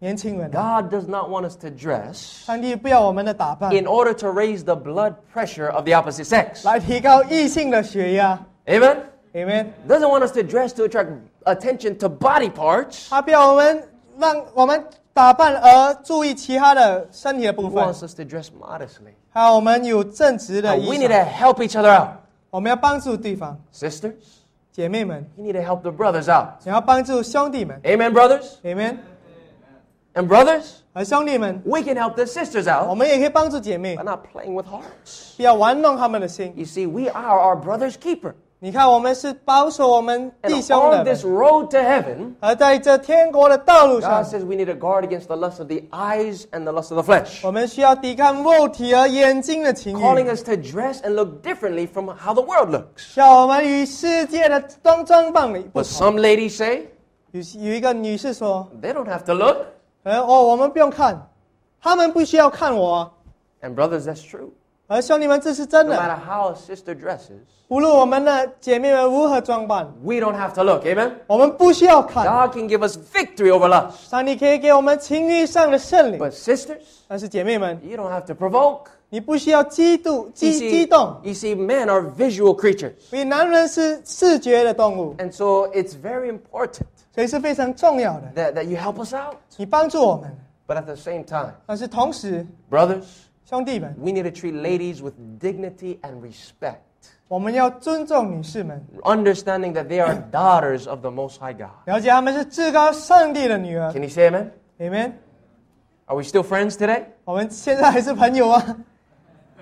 [0.00, 5.14] 年轻人， God does not want us to dress 上帝不要我们的打扮 in order to raise the blood
[5.32, 6.66] pressure of the opposite sex.
[6.66, 8.36] 来提高异性的血压。
[8.66, 8.96] Amen?
[9.36, 9.72] Amen。
[9.88, 11.08] Doesn't want us to dress to attract
[11.44, 13.08] attention to body parts.
[13.10, 19.14] 他不要我们让我们打扮而注意其他的身体的部 He 分， wants us to dress modestly.
[19.30, 21.26] 还有我们有正直的 Now, 衣 we need to 裳。
[21.26, 22.08] help each other out.
[22.50, 24.12] 我们要帮助对方， Sisters,
[24.70, 26.64] 姐妹们， you need to help the brothers out.
[26.66, 27.80] 也要帮助兄弟们。
[27.84, 28.56] Amen, brothers?
[28.62, 28.98] Amen。
[30.14, 35.34] And brothers, 而兄弟们， we can help the sisters 我 out 们也可以帮助姐妹 by，not playing with hearts.
[35.38, 36.52] 不要玩弄他们的心。
[36.54, 38.34] You see, we are our brother's keeper.
[38.64, 44.72] 你看，我们是保守我们 And 弟兄 on 的 this 人， road to heaven, 而在这天国的道路上 God，says we need to
[44.74, 47.44] guard against the lust of the eyes and the lust of the flesh.
[47.44, 53.16] 我们需要抵抗肉体和眼睛的情 Calling 欲， us to dress and look differently from how the world looks.
[53.16, 56.14] 叫我们与世界的装装扮里不 But 同。
[56.14, 56.86] some ladies say
[57.32, 59.56] 有有一个女士说 they don't have to look.：“
[60.04, 61.28] 呃，哦，我们不用看，
[61.80, 63.12] 他们不需要看我。
[63.60, 64.50] And brothers, that's true.
[64.88, 65.98] 而兄弟们，这是真 No 的。
[65.98, 70.84] matter how a sister dresses, 无论我们的姐妹们如何装扮， we don't have to look.
[70.84, 71.12] Amen?
[71.26, 72.24] 我们不需要看。
[72.26, 74.10] God can give us victory over lust.
[74.10, 78.86] 上帝可以给我们情欲上的圣灵， But sisters, 但是姐妹们， you don't have to provoke.
[79.08, 82.92] 你不需要激妒、 You 激 see, 激动， you see, men are visual creatures.
[83.10, 88.32] 因为男人是视觉的动物， And so it's very important 所以是非常重要的。
[88.34, 89.36] that, that you help us out.
[89.56, 90.34] 你帮助我们，
[90.66, 93.04] But at the same time, 但是同时， brothers,
[93.46, 96.78] 兄弟们， we need to treat ladies with dignity and respect,
[97.28, 101.70] 我们要尊重女士们， understanding that they are daughters of the Most High God.
[101.86, 103.92] 了解她们是至高上帝的女儿。
[103.92, 104.50] Can you say amen?
[104.76, 105.12] 你们，
[106.06, 107.04] Are we still friends today?
[107.24, 108.76] 我们现在还是朋友啊。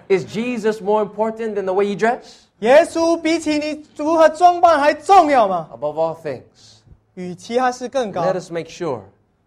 [0.09, 2.47] Is Jesus more important than the way you dress?
[2.61, 5.71] 耶稣比起你如何装扮还重要吗？
[5.73, 6.81] Above all things,
[7.15, 9.01] 与其他是更高 let，us make sure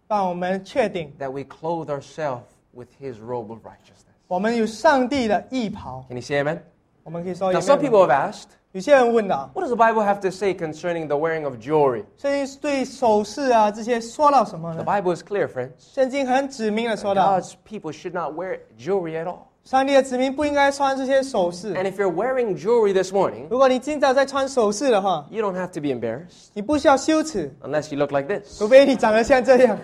[0.08, 3.97] 让我们确定 that we clothe ourselves with His robe of righteousness.
[4.28, 6.04] 我们有上帝的衣袍。
[6.08, 6.58] Can you say amen?
[7.02, 10.30] 我们可以说 Now, 有 some 没有 people have asked, 有些人问到， what does the Bible have to
[10.30, 12.04] say concerning the wearing of jewelry?
[12.16, 14.90] 所以对首饰啊这些说到什么 The 呢？
[14.90, 15.70] Bible is clear, friends.
[15.78, 19.38] 圣经很指明的说到， God's people should not wear jewelry at all.
[19.64, 21.72] 上帝的子民不应该穿这些首饰。
[21.74, 27.54] And if you're wearing jewelry this morning, 如果你今早在穿首饰的话， you don't have to be embarrassed 你不需要羞耻，
[27.62, 28.58] unless you look like this.
[28.58, 29.78] 除非你长得像这样。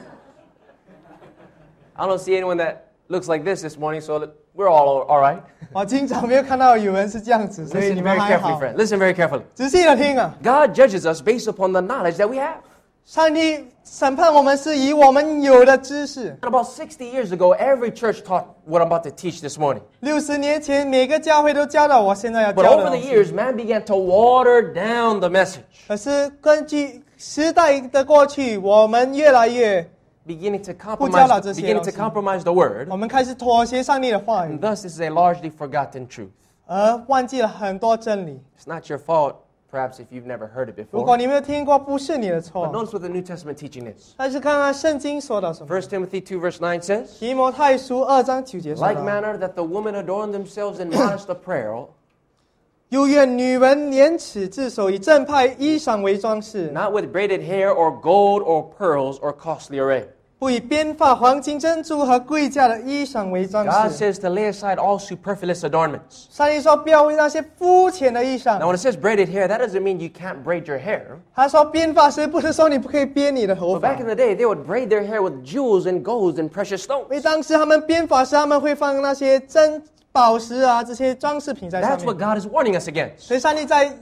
[1.95, 2.77] I don't see anyone that
[3.09, 5.39] looks like this this morning, so that we're all all right.
[5.73, 8.61] 我今早没有看到有人是这样子，所以 Listen 你们 very 还 carefully, 好。
[8.61, 8.75] friend.
[8.77, 9.43] Listen very carefully.
[9.55, 12.57] 仔细的听啊， God judges us based upon the knowledge that we have.
[13.07, 16.37] 上帝审判我们是以我们有的知识。
[16.43, 19.81] And about 60 years ago, every church taught what I'm about to teach this morning.
[20.01, 23.13] 六十年前，每个教会都教导我现在要 But 教的 over 东 the 西。
[23.13, 29.91] years, man began to water down the message, 可是根据时代的过去，我们越来越，
[30.27, 31.99] beginning to 不教导 compromise, 这些 beginning to 东西。
[31.99, 32.89] compromise the word.
[32.91, 36.29] 我们开始妥协上帝的话 And 语， thus, this is a largely forgotten truth.
[36.67, 38.41] 而忘记了很多真理。
[38.59, 39.35] It's not your fault,
[39.73, 41.17] perhaps, if you've never heard it 如果 before.
[41.17, 42.67] 你没有听过，不是你的 But 错。
[42.69, 44.15] notice what the New Testament teaching is.
[44.17, 49.07] 但是看看圣经说到什么， 1 Timothy 2, verse 9 says, 提摩太书二章九节说 Like 到。
[49.07, 51.89] manner that the women adorn themselves in modest apparel,
[52.91, 60.07] 又愿女人廉耻自守，以正派衣裳为装饰， not with braided hair or gold or pearls or costly array.
[60.39, 63.99] 不以编发黄金珍珠和贵价的衣裳为装 God 饰。
[64.15, 66.27] says to lay aside all superfluous adornments.
[66.31, 68.61] 上帝说不要为那些肤浅的衣 Now, 裳。
[68.61, 71.03] when it says braided hair, that doesn't mean you can't braid your hair.
[71.35, 76.37] 他说编发时不是说你不可以编你的头 But 发 back in，the day, they would braid their hair with jewels and golds
[76.37, 77.23] and precious 因为 stones.
[77.23, 82.27] 当时他们编发时他们会放那些珍宝石啊这些装饰品在上 That's what 面。
[82.27, 83.19] God is warning us against.
[83.19, 83.95] 所以上帝在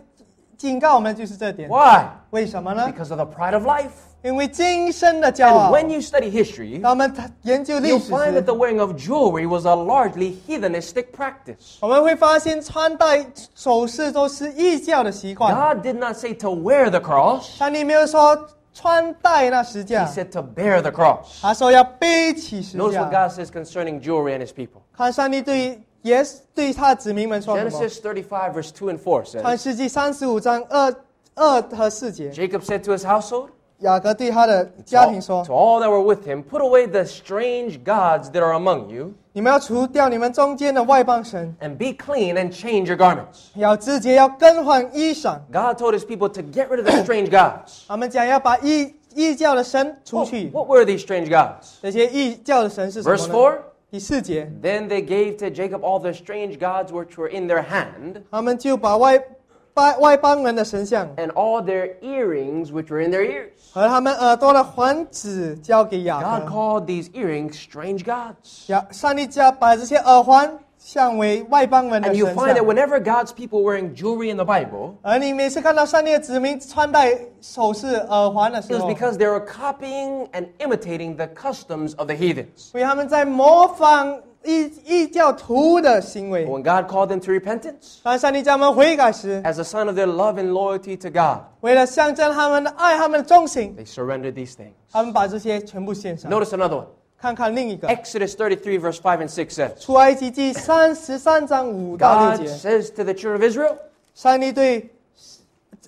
[0.57, 1.69] 警告我们就是这点。
[1.69, 2.05] Why?
[2.31, 2.93] 为什么呢？
[2.97, 3.91] Because of the pride of life.
[4.23, 5.73] 因为今生的骄 And 傲。
[5.73, 9.75] when you study history, 当我们研究历 you'll 史 find that 时 the，wearing of jewelry was a
[9.75, 11.77] largely heathenistic practice.
[11.81, 13.25] 我们会发现穿戴
[13.55, 15.55] 首饰都是异教的习惯。
[15.55, 20.91] God did not say to wear the cross, 上帝没有说穿戴那石 He 架， said to bear the
[20.91, 21.41] cross.
[21.41, 23.29] 他说要背起石 Notice what 架。
[23.29, 24.83] God says concerning jewelry and His people.
[24.97, 27.71] 看上帝对耶稣对他的子民们说什么？
[27.71, 30.95] Genesis 35, verse 2 and 4创 says, 世纪三十五章二
[31.35, 33.49] 二和四节， Jacob said to his household,
[33.83, 37.79] 雅各对他的 to 家 all, 庭说 to：“ all that were with him, put away the strange
[37.85, 43.51] gods that are among you, 你们要除掉你们中间的外邦神， and be clean and change your garments.
[43.55, 45.39] 要自洁，要更换衣裳。
[45.53, 47.85] God told his people to get rid of the strange gods.
[47.87, 50.51] 他们讲要把异异教的神除 What, 去。
[50.51, 51.77] what were these strange gods?
[51.81, 53.35] 这些异教的神是什么 Verse 呢？
[53.35, 53.59] 4
[53.91, 59.19] 第四节， Then they gave to Jacob all the strange gods which were in their hand, 他们就把外
[59.75, 63.51] 外外邦人的神像 and all their earrings which were in their ears.
[63.73, 66.51] 和他们耳朵的环子交给雅 God 各。
[66.53, 68.65] called these earrings strange gods.
[68.67, 72.67] 雅上帝家把这些耳环像为外邦人的 And you 神 find that 像。
[72.67, 79.13] whenever God's people were wearing jewelry in the Bible, 而你每次看到上帝的子民穿戴首饰、耳环的 it 时 was 候， because
[79.17, 82.71] they were copying and imitating the customs of the heathens.
[82.75, 90.35] 因为他们在模仿 异异教徒的行为 But。when God called them to repentance, 当上帝叫他们悔改时， as a sign of their love
[90.35, 94.73] and loyalty to God, 为了象征他们的爱、他们的忠心， they surrendered these things.
[94.91, 96.31] 他们把这些全部献上。
[96.31, 96.87] Notice another one.
[97.21, 103.33] 看看另一个， Exodus 33, verse 5 and 6 says, 出埃及记三十三章五到六 God 节， says to the children
[103.33, 103.75] of Israel,
[104.15, 104.89] 上帝对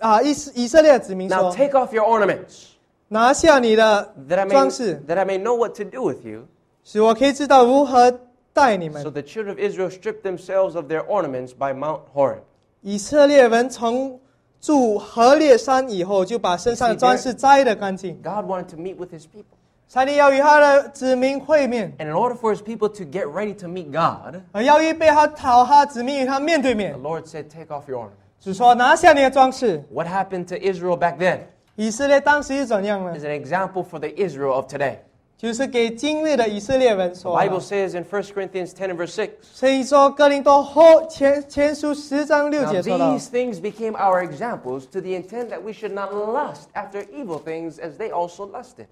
[0.00, 2.70] 啊以以色列的子民 Now 说 take off your ornaments,
[3.06, 6.48] 拿下你的 that I, may, 装饰， that I may know what to do with you.
[6.82, 8.10] 使我可以知道如何
[8.54, 9.12] 待你 So 们。
[9.12, 12.40] the children of Israel stripped themselves of their ornaments by Mount Horeb.
[12.82, 14.20] 以色列人从
[14.60, 18.16] 住河烈山以后，就把身上的装饰摘得干净。
[18.22, 19.44] God wanted to meet with his people.
[19.88, 26.78] 上帝要与他的子民会面， And in order for his people to get ready to meet God, 而要预备他讨他子民与他面对 the
[26.78, 27.02] 面。
[27.02, 28.10] Lord said, Take off your ornament.
[28.40, 29.82] 主说：“拿下你的装饰。
[29.92, 34.98] What happened to Israel back then ”以色列当时是怎样呢 is？an example for the Israel of today.
[35.37, 37.59] 就是给今日的以色列人说 Bible。
[37.59, 45.49] says in 1 Corinthians 10 and verse 6, 所以说，哥林多后前前书十章六节说到 these，things became our examples to the intent
[45.49, 48.85] that we should not lust after evil things as they also lusted.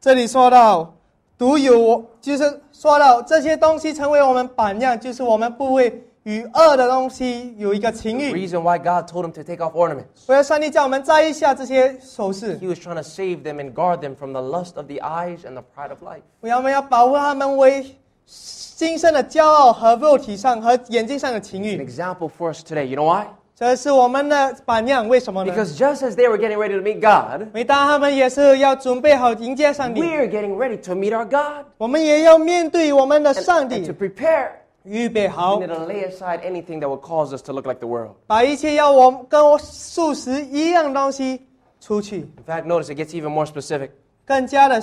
[0.00, 0.94] 这里说到
[1.36, 8.32] 独有我，就是说到这些东西成为我们榜样，就是我们不会与恶的东西有一个情 The 欲。
[8.32, 10.26] reason why God told him to take off ornaments.
[10.28, 15.40] 为了上帝叫我们摘一下这些首饰 He，was trying to save them and guard them from the lust of the eyes
[15.44, 16.22] and the pride of life.
[16.40, 17.96] 我要我们要保护他们为
[18.26, 21.86] 今生的骄傲和肉体上和眼睛上的情欲 An 欲。
[21.88, 22.84] example for us today.
[22.84, 23.26] You know why?
[23.54, 30.94] 这是我们的榜样，为什么呢？Because just as they were getting ready to meet God, 每当他们也是要准备好迎接上帝，We are getting ready to
[30.94, 31.66] meet our God.
[31.78, 34.48] 我们也要面对我们的上 and to 帝，prepare,
[34.83, 37.87] 预备 we 好 need，to lay aside anything that would cause us to look like the
[37.87, 38.15] world.
[38.25, 41.41] 把一切要我们跟我素食一样的东西
[41.79, 42.19] 出去。
[42.37, 43.89] In fact, notice it gets even more specific.
[44.25, 44.81] 更加的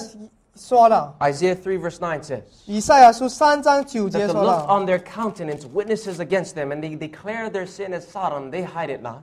[0.57, 4.99] 说到， Isaiah 3, verse 9 says, 以赛亚书三章九 That 节 the 说 look 到， on their
[4.99, 9.23] countenance witnesses against them, and they declare their sin as Sodom, they hide it not.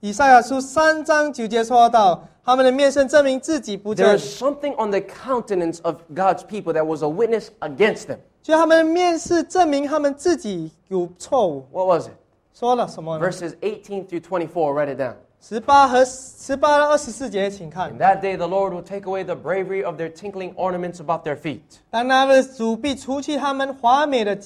[0.00, 8.06] 以赛亚书三章九节说到，他们的面圣证明自己不 There 正 is，something on the countenance of God's people that was a witness against
[8.08, 8.18] them.
[8.42, 11.66] 就他们的面试证明他们自己有错误。
[11.72, 12.12] What was it?
[12.54, 13.30] 说了什么呢？
[13.30, 15.14] Verses 18 through 24, write it down.
[15.40, 21.24] 十八和十八到二十四节，请看 In。that day, the Lord will take away the bravery of their tinkling ornaments about
[21.24, 21.60] their feet,
[21.90, 24.36] 当他们的主必除去他们华美的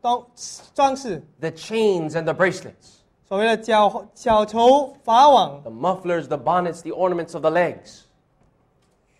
[0.00, 0.24] 装
[0.72, 8.02] 装饰， the chains and the bracelets, 所谓的脚脚球、法网、 the mufflers, the bonnets, the ornaments of the legs,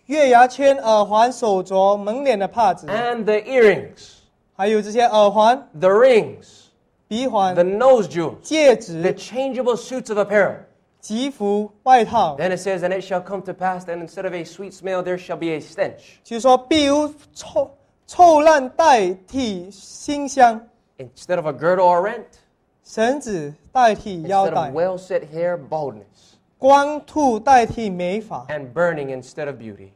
[0.05, 4.13] 月牙圈、耳环、手镯、门脸的帕子， and the earrings,
[4.55, 6.65] 还有这些耳环、 the rings,
[7.07, 10.57] 鼻环 the、nose jewels, 戒 the 指、 changeable suits of apparel.
[10.99, 14.73] 吉服、外套， Then it says, And it shall come to pass that instead of a sweet
[14.73, 16.19] smell, there shall be a stench.
[16.23, 17.71] 就说必如臭
[18.07, 20.59] 臭烂代替馨香，
[20.97, 22.25] Instead of a girdle or rent,
[22.83, 29.91] 绳子代替腰 instead 带 of，well set hair, baldness, 光秃代替美发， and burning instead of beauty.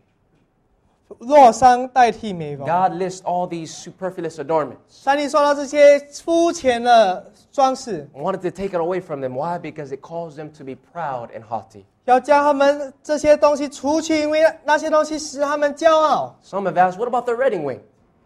[1.20, 2.66] 落伤代替美发。
[2.66, 4.76] God lists all these superfluous adornments.
[4.90, 9.34] 上帝说到这些肤浅的装饰， I wanted to take it away from them.
[9.34, 9.60] Why?
[9.60, 11.84] Because it caused them to be proud and haughty.
[12.06, 16.36] 要将他们这些东西除去，因为那些东西使他们骄傲。
[16.44, 17.80] Some have asked, what about the wedding ring?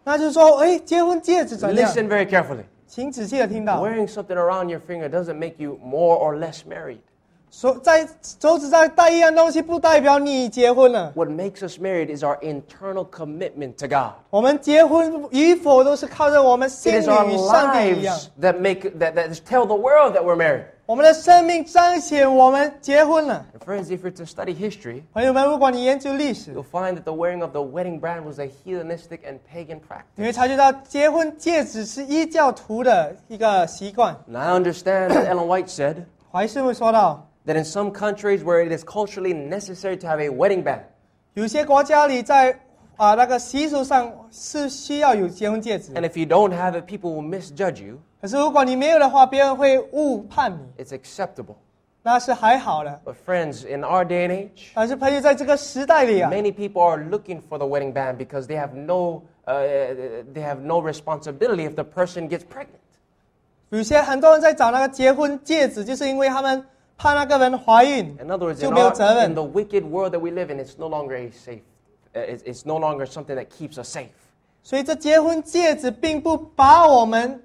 [0.03, 1.91] 那就是说，哎，结婚戒指怎样？
[1.91, 2.63] Listen very carefully.
[2.87, 6.99] 请仔细的听到， Wearing something around your finger doesn't make you more or less married.
[7.50, 11.12] 说在手指上戴一样东西，不代表你结婚了。
[11.16, 14.12] What makes us married is our internal commitment to God.
[14.30, 18.16] 我们结婚与否都是靠着我们心里与上帝一样。
[18.40, 20.64] that make that, that tell the world that we're married.
[20.86, 23.44] 我们的生命彰显我们结婚了。
[23.64, 28.40] Friends, if you're to study history, 朋友们，如果你研究历史，you'll find that the wearing of the wedding brand was
[28.40, 30.04] a heathenistic and pagan practice.
[30.14, 34.16] 你会察觉到结婚戒指是异教徒的一个习惯。
[34.28, 35.96] And I understand that Ellen White said
[36.32, 40.81] 怀师会说到，that in some countries where it is culturally necessary to have a wedding band,
[41.33, 42.57] 有些国家里在
[42.95, 47.99] 啊那个习俗上是需要有结婚戒指， and if you don't have it, people will misjudge you.
[48.21, 51.55] 可是如果你没有的话，别人会误判你， It's acceptable.
[52.01, 53.01] 那是还好的。
[53.03, 57.91] But friends, in our day and age, 但是朋友在这个时代里啊， many people are looking for the wedding
[57.91, 59.63] band because they have no uh,
[60.33, 62.79] they have no responsibility if the person gets pregnant.
[63.69, 66.63] 有些很多人在找那个结婚戒指，就是因为他们
[66.99, 70.51] 怕那个人怀孕 In other words, 就 in, 没有 our, 责任 in。the wicked world that we live
[70.53, 71.61] in, it's no longer a safe.
[72.13, 74.09] Uh, it's, it's no longer something that keeps us safe.
[74.63, 77.43] 所以这结婚戒指并不把我们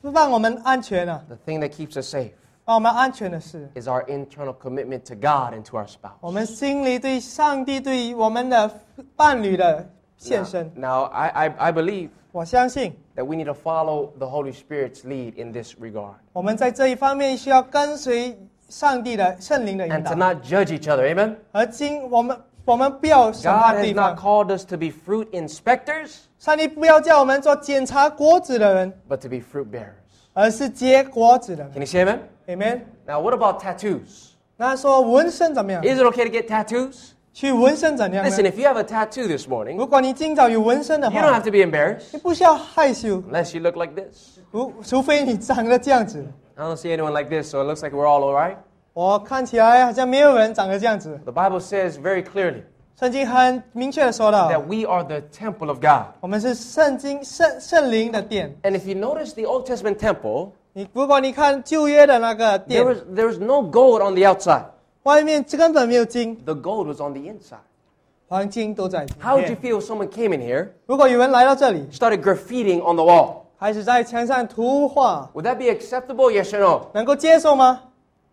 [0.00, 2.30] 不让我们安全啊， The thing that keeps us safe
[2.64, 6.16] 让我们安全的是 is our internal commitment to God and to our spouse.
[6.20, 8.68] 我们心里对上帝、对我们的
[9.14, 10.72] 伴侣的献 Now, 身。
[10.74, 15.34] now I, I, I believe 我相信 that we need to follow the Holy Spirit's lead
[15.40, 18.36] in this regard 我们在这一方面需要跟随
[18.70, 21.02] 上帝的圣灵的引 and to 导， not judge each other.
[21.06, 21.36] Amen.
[21.52, 29.18] 而今我们我们不要审 God 判 has 对 not 方， called us to be fruit inspectors, 上帝不要叫我们做检查果子的人， but
[29.18, 29.92] to be fruit bearers.
[30.32, 31.72] 而是结果子的人。
[31.72, 32.18] Can you say amen?
[32.48, 32.80] Amen。
[33.06, 34.30] Now, what about tattoos?
[34.56, 35.94] 那说纹身怎么样？
[35.94, 37.10] Is it okay to get tattoos?
[37.32, 38.50] 去纹身怎样 Listen, 呢？
[38.50, 42.06] if you have a tattoo this morning, 如果你今早有纹身的 you don't have 话， to be embarrassed
[42.12, 44.38] 你不需要害羞， unless you look like this.
[44.50, 46.26] 除除非你长得这样子。
[46.60, 48.56] I don't see anyone like this, so it looks like we're all all right.
[48.94, 51.20] 我看起来好像没有人长得这样子。
[51.24, 52.62] The Bible says very clearly
[52.98, 56.14] 圣经很明确的说到， that we are the temple of God.
[56.20, 58.56] 我们是圣经圣圣灵的殿。
[58.62, 63.62] And if you notice the Old Testament temple, 你如果你看旧约的那个 there 殿， was, there was no
[63.62, 64.64] gold on the outside.
[65.02, 67.58] 外面根本没有金， The gold was on the inside.
[68.28, 69.74] 黄金都在里 How would you 面。
[69.74, 73.39] feel if someone came in here, 如果有人来到这里， started graffitiing on the wall?
[73.60, 76.30] 开始在墙上涂画， Would that be acceptable?
[76.30, 76.86] Yes or no?
[76.92, 77.80] 能够接受吗？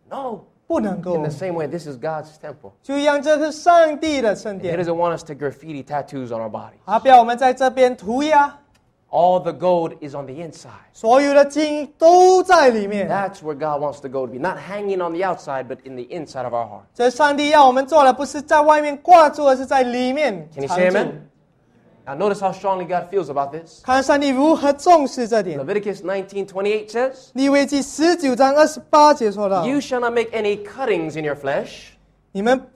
[0.10, 0.40] No.
[0.66, 2.72] 不能够 In。the same way, this is God's temple.
[2.82, 6.80] 就一样，这是上帝的圣 He 殿， doesn't want us to graffiti tattoos on our bodies.
[6.86, 8.60] 他不要我们在这边涂鸦，
[9.10, 10.70] All the gold is on the inside.
[10.92, 13.08] 所有的金都在里面。
[13.08, 14.40] That's where God wants the gold to be.
[14.40, 16.84] Not hanging on the outside, but in the inside of our heart.
[16.96, 20.98] 这上帝要我们做的，不是在外面挂住，而是在里面 Can you 藏 say 住。
[20.98, 21.12] amen?
[22.08, 23.82] Now notice how strongly God feels about this.
[23.82, 25.58] 看上帝如何重视这点。
[25.58, 31.92] Leviticus 19:28 says, 利未记十九章二十八节说到：“ "You shall not make any cuttings in your flesh,
[32.34, 32.68] 你们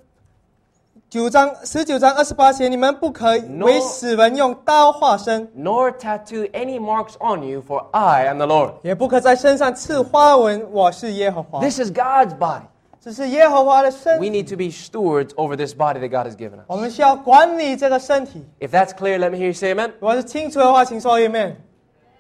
[1.10, 10.66] 九章十九章二十八节，你们不可以 No 为死人用刀划身， nor tattoo any marks on you, for I am the Lord." 也不可在身上刺花纹。
[10.72, 11.60] 我是耶和华。
[11.60, 12.62] This is God's body.
[13.02, 16.66] 这是耶和华的身 We need to be stewards over this body that God has given us.
[16.68, 18.46] 我们需要管理这个身体。
[18.60, 19.92] If that's clear, let me hear you say amen.
[20.00, 21.62] 如果是清楚的话，请说一遍。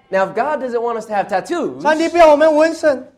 [0.10, 3.12] Now, if God doesn't want us to have tattoos, 上帝不要我们纹身。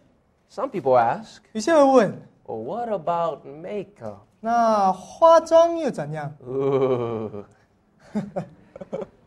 [0.52, 2.12] some people ask, 有些人问：
[2.48, 4.18] well, what about makeup?
[4.40, 6.34] 那 化妆又怎样？
[6.48, 7.44] Ooh.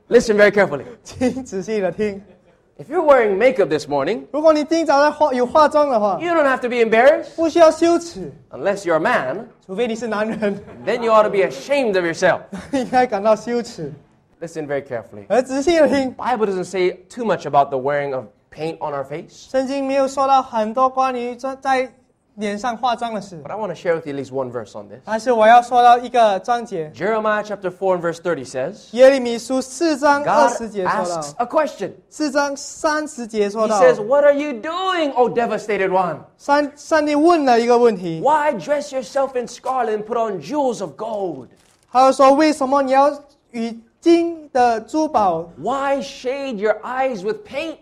[0.08, 0.84] Listen very carefully.
[1.04, 2.20] 请仔细的听。
[2.78, 8.84] If you're wearing makeup this morning, 如果你今早上化有化妆的话， you don't have to be embarrassed 不需要羞耻， unless
[8.84, 9.46] you're a man.
[9.66, 12.40] 除非你是男人， Then you ought to be ashamed of yourself.
[12.72, 13.92] 应该感到羞耻。
[14.40, 15.26] Listen very carefully.
[15.28, 21.92] 而仔细的听， Bible doesn't say too much about the wearing of paint on our face, 圣经没有说到很多关于在在
[22.36, 25.00] 脸上化妆的事 but，I want to share with you at least one verse on this.
[25.04, 31.90] 但是我要说到一个章节， Jeremiah chapter 4 and verse 30 says, 耶利米书四章二 God 十节说 asks 到， a question.
[32.08, 36.20] 四章三十节说 He 到， says, What are you doing, O devastated one?
[36.38, 41.48] 上上帝问了一个问题， Why dress yourself in scarlet and put on jewels of gold?
[41.92, 43.12] 他就说为什么你要
[43.50, 47.76] 与金的珠宝、 Why shade your eyes with paint?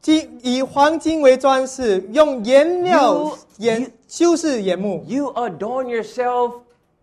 [0.00, 6.52] 金以黄金为装饰，用颜料 You- 颜 you- 修饰眼目， You adorn yourself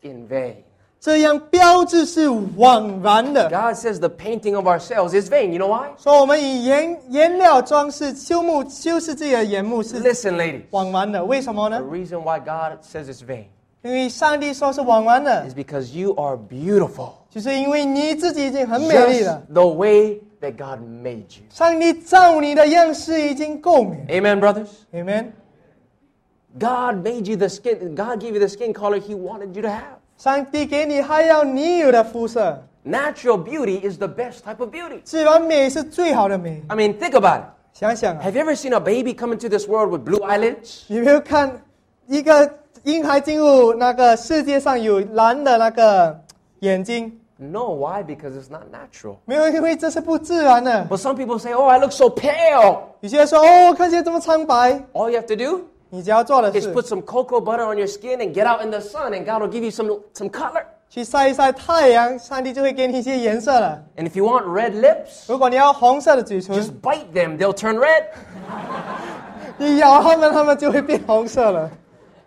[0.01, 0.56] in vain.
[0.99, 2.28] 这样标志是
[2.58, 3.47] 枉然的。
[3.49, 5.51] God says the painting of ourselves is vain.
[5.51, 5.89] You know why?
[5.99, 10.62] 说我们以颜颜料装饰修目修饰自己的眼目是 Listen, ladies.
[10.72, 11.86] 枉然的，为什么 The 呢？
[11.91, 13.45] reason why God says it's vain
[13.84, 17.12] 因为上帝说是枉然的 is，because you are beautiful.
[17.30, 19.43] 就是因为你自己已经很美丽 Just 了。
[19.53, 21.43] the way that God made you.
[21.51, 24.70] 上帝造你的样式已经够美 Amen, brothers?
[24.91, 25.26] ，Amen。
[26.58, 29.68] God made you the skin, God gave you the skin color He wanted you to
[29.70, 29.99] have.
[30.18, 35.01] 上帝给你还要你有的肤色， Natural beauty is the best type of beauty.
[35.03, 36.64] 自然美是最好的美。
[36.68, 37.45] I mean, think about it.
[37.74, 40.84] 想想啊， Have you ever seen a baby come into this world with blue eyelids?
[40.88, 41.62] 你没有看
[42.08, 42.49] 一个
[42.84, 46.18] 婴孩进入那个世界上有蓝的那个
[46.60, 47.12] 眼睛？
[47.38, 48.01] No, why?
[48.01, 49.18] Because it's not natural.
[49.26, 50.88] 没有，因为这是不自然的。
[50.89, 52.80] But some people say, oh, I look so pale.
[53.01, 57.88] 有些人说哦，看起来这么苍白， All you have to do 你只要做的 is 是 put some cocoa butter on your
[57.88, 60.64] skin and get out in the sun, and God will give you some, some color.
[60.89, 63.82] 去晒一晒太阳，上帝就会给你一些颜色了。
[63.97, 68.06] And if you want red lips, 如果你要红色的嘴唇， just bite them, they'll turn red.
[69.58, 71.70] 你咬它们，它们就会变红色了。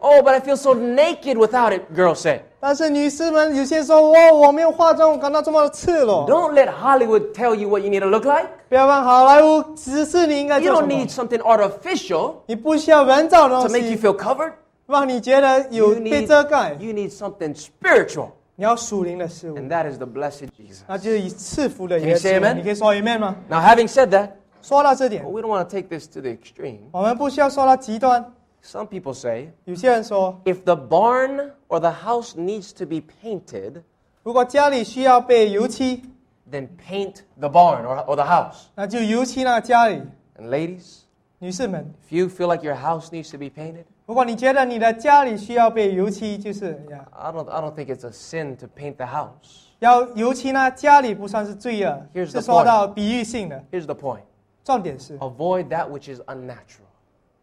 [0.00, 2.42] Oh, but I feel so naked without it, girls say.
[2.65, 6.25] 但是女士们有些说，哇，我没有化妆，我感到这么的赤裸。
[6.25, 8.47] Don't let Hollywood tell you what you need to look like.
[8.69, 14.53] 不要让好莱坞指示你应该 You 做什 don't 么 need，something artificial 你不需要人造的 to 东 make you 西，feel covered.
[14.87, 16.77] 让你觉得有 You 被 need, 遮盖。
[16.79, 18.27] you need something spiritual.
[18.55, 20.83] 你要属灵的事物，And that is the blessed Jesus.
[20.87, 22.43] 那就是以赐福的 Can 耶 you say 稣。
[22.45, 22.53] amen?
[22.53, 24.29] 你可以说 amen 吗？Now, having said that,
[24.61, 26.77] 说到这点 well,，we don't want to take this to the extreme.
[26.93, 28.25] 我们不需要说到极端。
[28.62, 33.82] Some people say 有些人说， if the barn or the house needs to be painted,
[34.22, 36.02] 如果家里需要被油漆，
[36.50, 38.66] then paint the barn or, or the house.
[38.74, 40.02] 那就油漆那个家里。
[40.38, 41.00] And ladies,
[41.38, 47.60] 女士们， if you feel like your house needs to be painted, 如果你觉得你的家里需要被油漆，就是呀， I don't, I
[47.60, 49.66] don't think it's a sin to paint the house.
[49.78, 53.62] 要油漆呢，家里不算是罪恶， Here's the 是说到比喻性的。
[53.70, 54.22] Here's the point
[54.64, 56.81] 重点是 avoid that which is unnatural.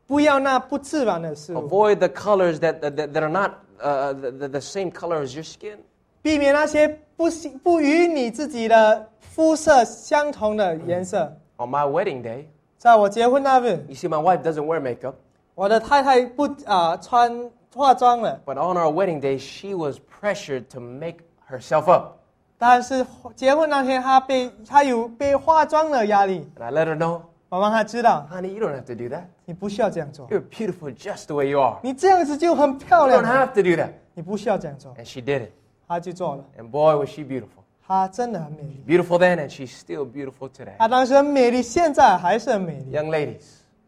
[0.10, 5.22] 不要那不自然的事物， Avoid the colors that, that, that are not uh, the, the- the same color
[5.26, 5.78] as your skin.
[6.22, 11.32] 避免那些不喜不与你自己的肤色相同的颜色。
[11.58, 12.46] On my wedding day,
[12.78, 15.14] 在我结婚那日， you see, my wife doesn't wear makeup,
[15.56, 21.18] 我的太太不啊、穿化妆了， but on our wedding day, she was pressured to make
[21.50, 22.18] herself up.
[22.58, 23.06] 但是
[23.36, 29.24] 结婚那天，她被她有被化妆的压力， And I let her know, 我让她知道， honey, you don't have to do that.
[29.46, 31.80] 你不需要这样做， You're beautiful just the way you are.
[31.84, 33.92] 你这样子就很漂 You don't 亮了， have to do that.
[34.14, 34.94] 你不需要这样做。
[34.96, 35.52] And she did it.
[35.88, 37.64] 她就做了， And boy, was she beautiful.
[37.88, 40.76] 她真的很美丽， Beautiful then, and she's still beautiful today.
[40.80, 42.92] 她当时很美丽，现在还是很美丽。
[42.98, 43.44] Young ladies,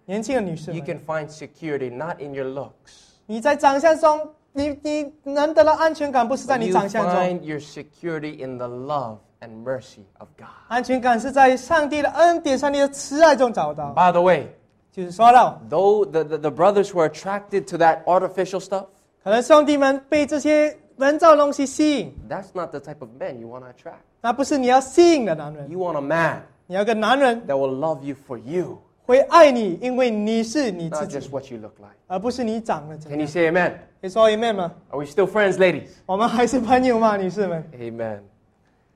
[0.05, 3.15] 年轻的女士 you 们， can find security not in your looks.
[3.25, 10.47] 你在长相中，你你能得到安全感，不是在 But 你 you 长相中， find your security in the love and mercy of God.
[10.67, 13.93] 安全感是在上帝的恩典、上帝的慈爱中找到。
[13.93, 14.47] By the way,
[14.91, 18.85] 就是说到， though the, the, the brothers who are attracted to that artificial stuff,
[19.23, 23.99] 可能兄弟们被这些人造东西吸引， that's not the type of men you want to attract.
[24.21, 31.19] 那不是你要吸引的男人， You want a man 你要个男人 that will love you for you, 会爱你，因为你是你自 not 己
[31.19, 31.93] just，what you look like.
[32.07, 33.73] 而不是你长得怎 Can 样 you。say amen?
[34.01, 34.71] 可以说 amen 吗？
[34.89, 35.89] Are we still friends, ladies?
[36.05, 37.63] 我们还是朋友吗，女士们？
[37.79, 38.19] Amen.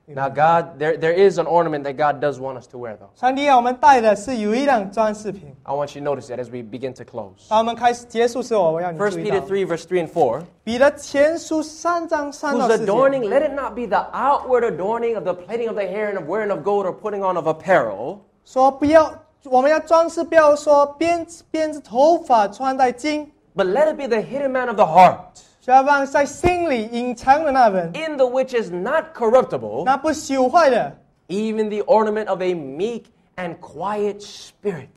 [0.06, 3.08] Now, God, there, there is an ornament that God does want us to wear, though.
[3.14, 5.54] 上帝要我们带的是有一辆装饰品。
[5.62, 7.48] I want you to notice that as we begin to close.
[7.48, 10.42] 当我们开始结束时候，我要你 1注意 Peter 到， 3, verse 3 and 4.
[10.64, 12.92] 彼得前书三章三到 Whose 四节。
[12.92, 16.18] adorning, let it not be the outward adorning of the plaiting of the hair and
[16.18, 24.18] of wearing of gold or putting on of apparel, 说不要，我们要装饰，不要说编编织头发、穿戴金， but let it be the
[24.18, 30.96] hidden man of the heart, 需 要放在心里隐藏的那人， in the which is not corruptible, 那不朽坏的，
[31.28, 33.04] even the ornament of a meek
[33.36, 34.88] and quiet spirit,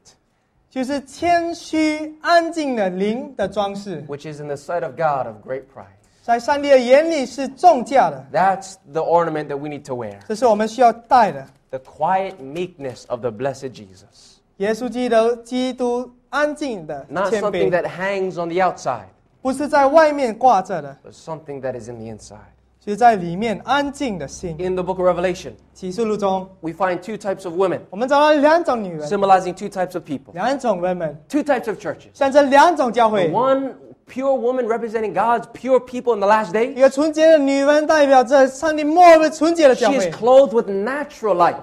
[0.69, 5.85] 就是谦虚安静的灵的装饰， which is in the sight of God of great price.
[6.23, 10.17] 在上帝的眼里是重价的， That's the ornament that we need to wear.
[10.27, 11.45] 这是我们需要带的。
[11.69, 14.37] The quiet meekness of the blessed Jesus.
[14.57, 19.05] 耶稣基督，基督安静的 Not 谦 something 卑， that hangs on the outside,
[19.41, 22.37] 不是在外面挂着的， but something that is in the inside.
[22.79, 24.55] 就是在里面安静的心。
[24.59, 29.67] In the book of Revelation, 启示录中， we find two types of women, 我们找到两种女人， symbolizing two
[29.67, 32.09] types of people, 两种人们， two types of churches.
[32.13, 33.31] 象征两种教 The 会。
[33.31, 33.73] one
[34.10, 36.72] pure woman representing God's pure people in the last days.
[36.74, 41.56] 一个纯洁的女人代表着上帝末日纯洁的教 She 会 is，clothed with natural light,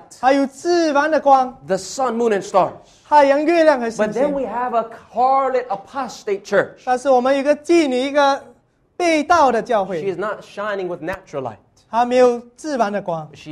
[1.67, 2.71] The sun, moon, and stars.
[3.07, 6.81] 太阳、月亮和星 then we have a harlot apostate church.
[6.85, 8.41] 但是我们有一个妓女，一个
[8.95, 11.57] 背道的教 She not shining with natural light.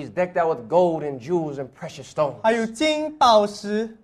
[0.04, 3.98] is decked out with gold and jewels and precious stones, 还有金宝石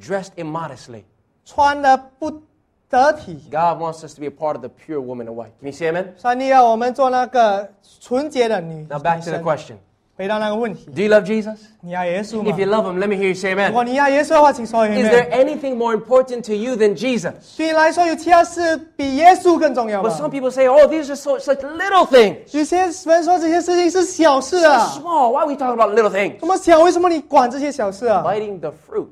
[0.00, 1.04] ，dressed immodestly.
[1.44, 2.42] 穿的不
[2.89, 3.39] 得体。
[3.51, 5.51] God wants us to be a part of the pure woman in white.
[5.59, 6.07] Can you say amen?
[6.17, 7.69] 上帝要我们做那个
[7.99, 9.43] 纯洁的女 Now back 女 to the 生。
[9.43, 9.75] question.
[10.17, 11.57] 回到那个问题， Do you love Jesus?
[11.79, 12.77] 你爱耶稣 If you 吗？
[12.77, 13.85] love him, let me hear you say 如果 amen.
[13.85, 15.45] 你爱耶稣的话，请说 Is there amen。
[15.45, 17.31] anything more important to you than Jesus?
[17.57, 20.17] 对你来说，有其他事比耶稣更重要 But 吗？
[20.19, 22.55] some people say, oh, these are so, such little things.
[22.55, 25.31] 有些人说这些事情是小事 So 啊， small.
[25.31, 26.39] Why are we talking about little things?
[26.39, 28.21] 这么小，为什么你管这些小事啊？
[28.23, 29.07] Biting the fruit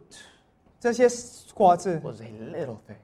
[0.80, 1.07] 这些
[1.55, 2.25] 果子， was a
[2.55, 2.97] little thing,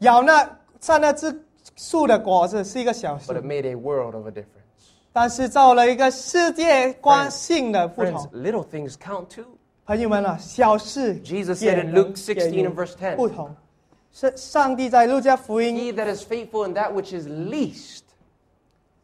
[0.00, 1.44] 咬那上那枝
[1.76, 4.44] 树的果子是一个小 but it 事， made a world of a difference.
[5.12, 8.42] 但是造了一个世界观性的不 Friends, 同。
[8.42, 9.44] little things count too.
[9.84, 13.54] 朋友们啊，小事 Jesus 也 said in 能 Luke 16 也有 and verse 10, 不同。
[14.12, 18.02] 是上帝在路加福音 He that is faithful in that which is least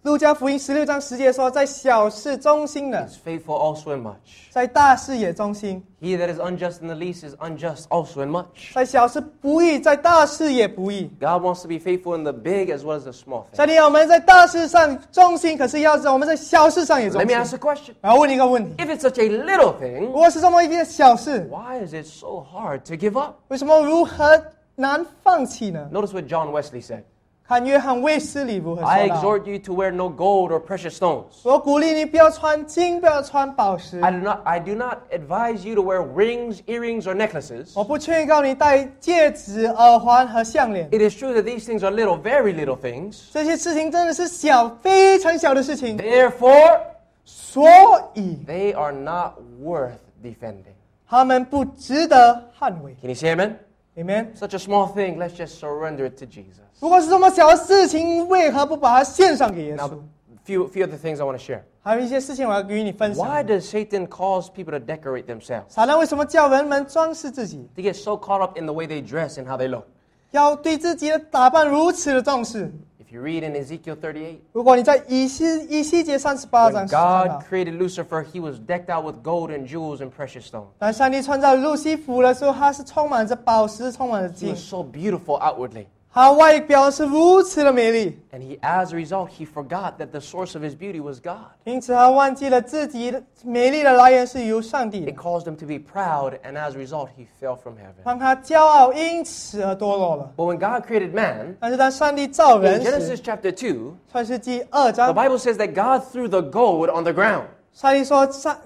[0.03, 4.15] 路加福音十六章十节说，在小事忠心的， is faithful also in much.
[4.51, 8.73] 在大事也忠心； He that is unjust in the least is unjust also in much.
[8.73, 11.11] 在小事不义，在大事也不义。
[11.19, 13.57] God wants to be faithful in the big as well as the small things.
[13.57, 17.95] 上帝要我们在大事上忠心，可是要在我们在小事上也忠 Let 心 me。ask a question.
[18.01, 22.95] 然后问你一个问题： If it's such a little 如 thing, 果是这么一件小事， why is it so hard to
[22.95, 23.35] give up?
[23.49, 24.41] 为什么如何
[24.77, 25.91] 难放弃呢？
[25.93, 27.03] Notice what John Wesley said.
[27.51, 29.23] 看约翰卫斯理如何 I 说到。
[29.23, 31.27] exhort you to wear no gold or precious stones.
[31.45, 34.01] 我鼓励你不要穿金，不要穿宝石。
[34.01, 37.71] I do not I do not advise you to wear rings, earrings, or necklaces.
[37.77, 40.89] 我不劝告你戴戒指、耳环和项链。
[40.91, 43.29] It is true that these things are little, very little things.
[43.33, 46.81] 这些事情真的是小，非常小的事情， Therefore,
[47.25, 47.69] 所
[48.15, 50.75] 以 they are not worth defending.
[51.09, 52.97] 他们不值得捍卫。
[53.01, 53.53] Can you say amen?
[53.95, 56.59] 里面 Such a small thing, let's just surrender it to Jesus.
[56.81, 59.99] 如果是这么小的事情，为何不把它献上给耶 Now, 稣？
[60.47, 61.63] few few other things I want to share.
[61.83, 63.47] 还有一些事情我要与你分 Why 享。
[63.47, 65.65] does Satan cause people to decorate themselves?
[65.69, 69.85] 撒旦为什么叫人们装饰自己， They get so caught up in the way they dress and how they look.
[70.33, 72.71] 要对自己的打扮如此的重视？
[73.01, 79.05] If you read in Ezekiel 38, 如果你在以西以西结三十八 when 章看到 God，created Lucifer, he was decked out
[79.05, 80.67] with gold and jewels and precious stones.
[80.79, 85.87] 当上帝创造路西弗的时候，他是充满着宝石，充满着 He 金 was，so beautiful outwardly.
[86.13, 91.21] 它外表是如此的美丽， And he, as a result, he forgot that the source of his beauty was
[91.21, 91.51] God.
[91.65, 97.77] 因此他忘记了自己的美丽的来源是由上帝 It 的， caused him to be proud, and as a result, he fell from
[97.77, 98.03] heaven.
[98.03, 100.33] 让他骄傲，因此而堕落了。
[100.39, 105.15] But when God created man, 但是当上帝造 in 人 Genesis 时， chapter 2, 创世纪二 the 章，
[105.15, 107.45] Bible says that God threw the gold on the ground.
[107.75, 108.57] 上帝说上，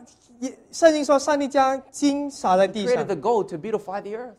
[0.71, 4.35] 圣经说上帝将金撒在地 He 上 created，the gold to beautify the earth.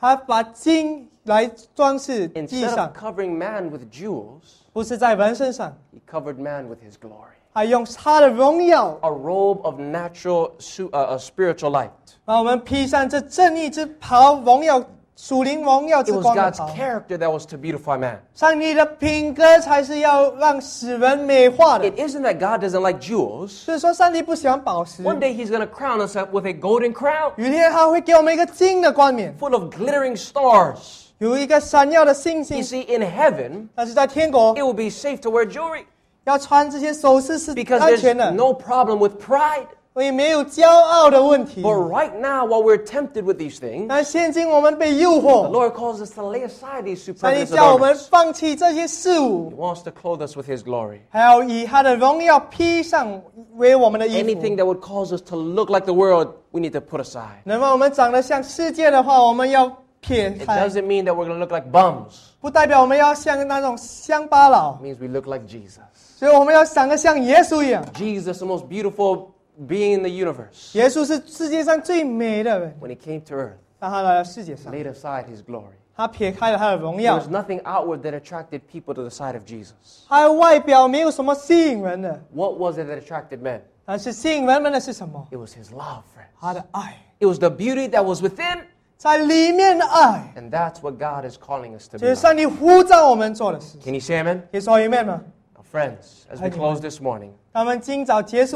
[0.00, 7.30] 他把金来装饰地 Instead 上 of，covering man with jewels, 不是在人身上， he covered man with his glory.
[7.52, 11.90] 还用他的荣耀 A robe of natural, su- uh, uh, spiritual light.
[12.26, 14.82] 把我们披上这正义之袍，荣耀
[15.20, 16.68] 属灵荣耀 It 之 was 光的 God's 袍。
[16.74, 18.18] character that was to beautify man.
[18.34, 21.88] 上帝的品格才是要让使人美化的。
[21.90, 23.48] It isn't that God doesn't like jewels.
[23.48, 25.02] 所以说，上帝不喜欢宝石。
[25.02, 29.72] One day he's going to crown us up with a golden crown 有一天他会给我们一个金的冠冕， full of
[29.74, 31.04] glittering stars.
[31.18, 32.62] 有一个闪耀的星 You 星。
[32.62, 35.84] see, in heaven, 但是在天国 it，will be safe to wear jewelry
[36.24, 39.66] 要穿这些首饰是 because 安全 there's 的， no problem with pride.
[39.94, 41.62] 所以没有骄傲的问题。
[41.62, 46.14] But right now, while we're tempted with these things, 但现今我们被诱 the 惑， Lord calls us
[46.16, 48.08] to lay aside these 上帝 superfluous 叫我们 adornments.
[48.10, 50.98] 放弃这些事物 He，wants to clothe us with His glory.
[51.08, 53.22] 还要以他的荣耀披上
[53.54, 54.62] 为我们的衣 Anything 服。
[54.62, 57.40] that would cause us to look like the world, we need to put aside.
[57.44, 59.66] 能让我们长得像世界的话，我们要
[60.02, 62.34] 撇 It 开， doesn't mean that we're going to look like bums.
[62.38, 65.80] 不代表我们要像那种乡巴佬 It，means we look like Jesus.
[66.18, 67.82] 所以我们要长得像耶稣一样。
[67.94, 69.28] Jesus, the most beautiful
[69.68, 75.74] being in the universe, 耶稣是世界上最美的人， when He came to earth, 当他来到世界上， laid aside His glory.
[75.96, 80.04] 他撇开了他的荣 There 耀 was，nothing outward that attracted people to the side of Jesus.
[80.08, 83.62] 他的外表没有什么吸引人的， What was it that attracted men?
[83.86, 85.26] 但是吸引人们的是什么？
[85.30, 86.28] It was His love, friends.
[86.38, 88.64] 他的爱， It was the beauty that was within,
[88.98, 92.08] 在里面的爱， and that's what God is calling us to 就 be.
[92.08, 92.20] 是 Like.
[92.20, 93.78] 上帝呼召我们做的事。
[93.82, 94.42] Can you say amen?
[94.52, 95.22] 可以说一面吗？
[95.71, 97.33] Friends, as we close this morning,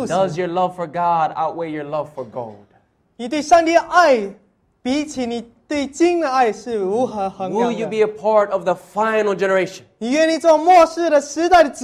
[0.10, 2.66] does your love for God outweigh your love for gold?
[7.54, 9.86] Will you be a part of the final generation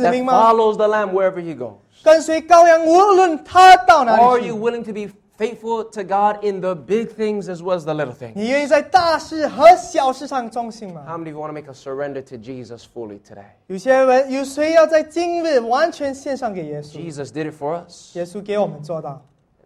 [0.04, 1.78] that follows the Lamb wherever he goes?
[4.20, 5.08] Are you willing to be
[5.41, 8.33] faithful to God in the big things as well as the little things?
[8.35, 11.05] 你愿意在大事和小事上忠心吗？
[11.07, 13.45] How many of you want to make a surrender to Jesus fully today?
[13.67, 16.97] 有些人，有谁要在今日完全献上给耶稣？
[16.97, 18.17] Jesus did it for us.
[18.17, 19.23] 耶稣给我们做到，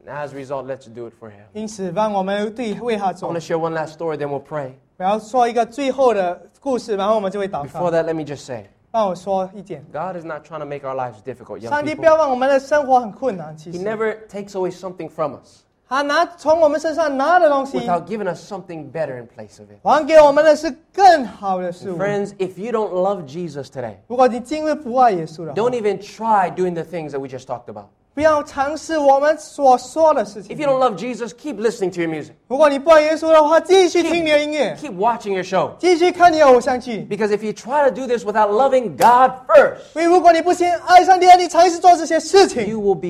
[0.06, 1.44] And as a result, let's do it for Him.
[1.52, 4.72] 因此让我们对为他 I 做 want to。share one last story, then we'll pray.
[4.96, 7.92] 我要说一个最后的故事，然后我们就会祷 Before 告。
[7.92, 11.60] that, let me just say 让我说一点， God is not trying to make our lives difficult,
[11.60, 12.06] young 上帝不 people.
[12.06, 13.56] 要让我们的生活很困难。
[13.56, 19.26] 其 He 实 never takes away something from us 他拿从我们身上拿的东西， without giving us something better in
[19.26, 19.78] place of it.
[19.82, 21.98] 还给我们的是更好的事物。
[21.98, 27.26] Friends, if you don't love Jesus today, 如果你今日不爱耶稣的话 don't，even try doing the things that we
[27.26, 27.86] just talked about.
[28.14, 32.32] 不要尝试我们所说的事 If 情 you。don't love Jesus, keep listening to your music.
[32.46, 35.72] 如果你不爱耶稣的话，继续听你的音乐， Keep watching your show.
[35.78, 37.06] 继续看你的偶像剧。
[37.10, 43.08] Because if you try to do this without loving God first, 因为如果你不先爱上帝，你尝试做这些事情， you will be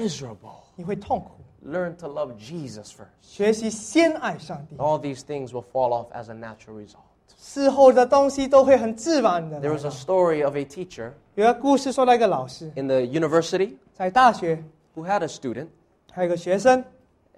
[0.00, 0.62] miserable.
[0.76, 1.32] 你会痛苦。
[1.66, 3.06] Learn to love Jesus first.
[3.20, 6.98] 学习先爱上帝， All these things will fall off as a natural result.
[7.38, 14.62] 事后的东西都会很自然的 There。was a story of a teacher 有个故事说到一个老师 in the university 在大学，
[14.94, 15.66] who had a student,
[16.12, 16.84] 还有一个学生，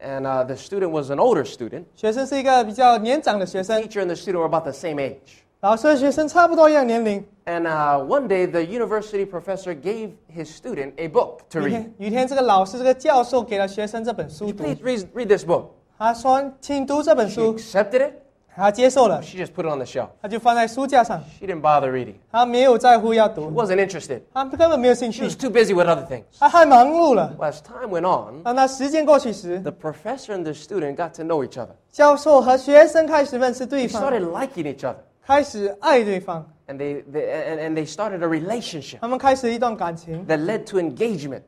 [0.02, 1.84] and uh, the student was an older student.
[1.94, 5.42] 学生是一个比较年长的学 The 生， teacher and the student were about the same age.
[5.60, 7.24] 老师和学生差不多一样年龄。
[7.46, 11.70] And uh, one day, the university professor ggave his student a book to 有一 read.
[11.70, 15.66] 天，有一天这个老师这个教授给了学生这本书读， Please read, read this book.
[15.98, 17.56] 他说：“请读这本 She 书。
[17.56, 18.12] accepted it.
[18.56, 20.08] ”他接受了， She just put it on the shelf.
[20.22, 22.14] 他就放在书架上， She didn't bother reading.
[22.30, 24.20] 他没有在乎要读， Wasn't interested.
[24.32, 26.22] 他根本没有兴 She was 趣， too busy with other things.
[26.38, 27.34] 他太忙碌了。
[27.38, 31.58] Well, as time went on, 当他时间过去时， the professor and the student got to know each
[31.60, 31.70] other.
[31.90, 34.96] 教授和学生开始认识对 They 方， started liking each other.
[35.28, 41.42] 开始爱对方， And they, they, and, and they started a relationship 他们开始一段感情， that led to engagement.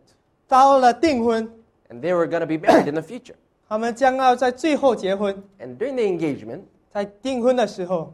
[0.49, 1.49] 到了订婚，
[1.89, 3.35] And they were going to be married in the future.
[3.69, 5.35] 他们将要在最后结婚。
[5.59, 6.61] And during the engagement,
[6.93, 8.13] 在订婚的时候，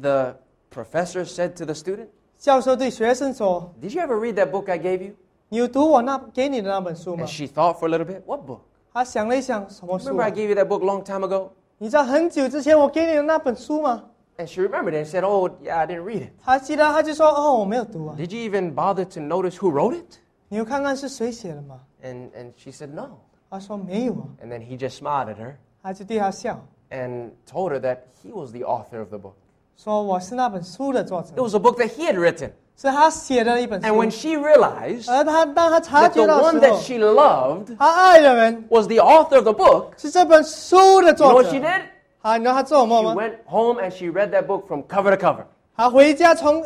[0.00, 0.36] the
[0.72, 2.08] professor said to the student,
[2.38, 5.14] 教授对学生说 Did you ever read that book I gave you?：“
[5.48, 8.60] 你有读我那给你的那本书吗 And she thought for a little bit, What book?？”
[8.92, 11.50] 他想了一想，什么书 Remember, 啊、 I gave you that book a long time ago?
[11.78, 14.04] 你知道很久之前我给你的那本书吗？
[14.38, 16.30] And she remembered it and said, Oh, yeah, I didn't read it.
[16.42, 18.14] 他记得，他就说：“哦，我没有读啊。
[18.18, 20.16] Did you even bother to notice who wrote it?
[20.32, 21.80] ”你有看看是谁写的吗？
[22.02, 23.18] And, and she said, No.
[23.50, 24.24] 他说没有啊。
[24.42, 26.58] And then he just smiled at her 他就对他笑，
[26.90, 29.32] and told her that he was the author of the book.
[29.76, 32.50] 说我是那本书的作者 It，was a book that he had written.
[32.76, 34.16] 是他写的一本 And when 书。
[34.28, 38.64] she realized 而他当他察 that 觉 the 到 one 的 that 时 she 候， loved 他爱的人
[38.70, 41.82] was the author of the book, 是这本书的 you know 作 what 者 she。did?
[42.24, 43.14] 好，你知道他做什么 She 吗？
[43.14, 45.44] went home and she read that book from cover to cover.
[45.74, 46.62] 他回家从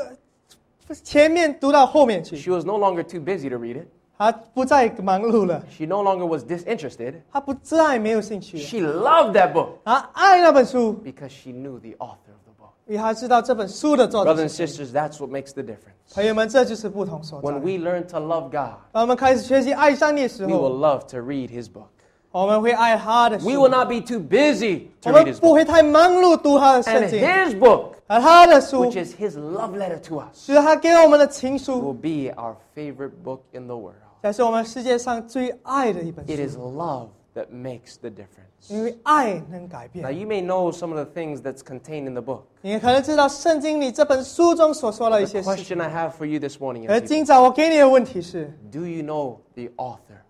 [1.02, 3.86] 前面读到后面去， She was no longer too busy to read it.
[4.16, 7.14] 他不再忙碌了， She no longer was disinterested.
[7.32, 12.70] 他不再没有兴趣了， She loved that book 他爱那本书， because she knew the author of the book.
[12.86, 14.86] 因为他知道这本书的作者 Brothers and 是谁。
[14.86, 16.14] sisters, that's what makes the difference.
[16.14, 21.88] 朋友们，这就是不同所在 When。we learn to love God, 当我们开始学习爱上帝的时 we will 候， love to read His book.
[22.30, 25.52] 我们会爱他的 We 书 will，not be too busy 我 to read 们 His 不 book.
[25.54, 31.64] 会太忙碌读他的圣 And 经， His book, 而他的书 which is His love letter to us, 是他给我们的情 will
[31.64, 33.94] 书， be our favorite book in the world.
[34.22, 36.48] 才是我们世界上最爱的一本 It 书。
[36.48, 38.40] is love that makes the difference.
[38.68, 40.18] 因为爱能改 Now, 变。
[40.18, 42.40] you may know some of the things that's contained in the book.
[42.62, 45.76] 你可能知道圣经里这本书中所说的一 The 些事情。
[45.76, 49.36] question I have for you this morning 而 young 今 people, 早我给你的问题是： do you know
[49.54, 50.27] the author of the book?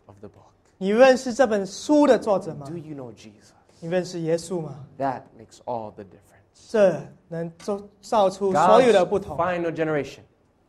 [0.79, 3.51] 你认识这本书的作者吗 Do？you know Jesus?
[3.81, 4.85] 你认识耶稣吗？
[4.99, 6.71] That makes all the difference.
[6.71, 9.37] 这能造造出所有的不 God's 同。
[9.37, 10.21] final generation,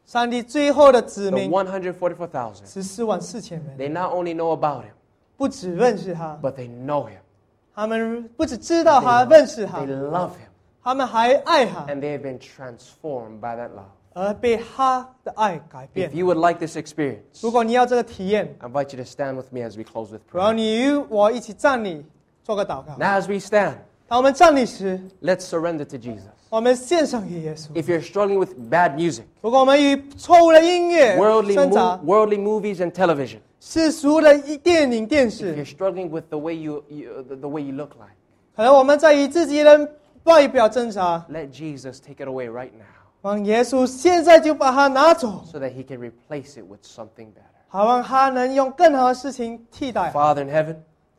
[0.06, 4.92] 上帝最后的子 the 民144,000, 十四万四千人， they not only know about him,
[5.38, 7.18] 不只认识他， but they know him.
[7.74, 10.50] 他们不只知道 They 他， love- 认识他 They，love him.
[10.84, 13.90] 他们还爱他， And they have been transformed by that love.
[14.14, 16.16] 而被他的爱改 If 变。
[16.16, 19.84] you would like this experience, 如果你要这个体验， I invite you to stand with me as we
[19.84, 20.54] close with 然后 prayer.
[20.54, 22.06] 你与我一起站立，
[22.44, 22.96] 做个祷告。
[22.98, 23.76] Now, as we stand,
[24.08, 26.22] 当我们站立时， let's surrender to Jesus.
[26.50, 27.72] 我们献上给耶稣。
[27.74, 35.34] If you're struggling with bad music, 如果我们与错误的音乐 worldly, 挣扎 mo-，worldly movies and television, 世俗的电影、电 if
[35.34, 38.14] 视 you're，struggling with the way you, you the, the way you look like,
[38.56, 39.92] 可能我们在以自己的
[40.24, 42.86] 外表挣扎， let Jesus take it away right now
[43.22, 47.56] 让耶稣现在就把它拿走， so that he can replace it with something better.
[47.68, 50.12] 好让他能用更好的事情替代。
[50.12, 50.76] Father in heaven,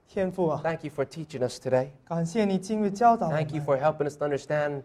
[0.09, 1.89] 天父啊， thank you for teaching us today.
[2.09, 4.83] 感谢你今日教导我 Thank you 们， for helping us to understand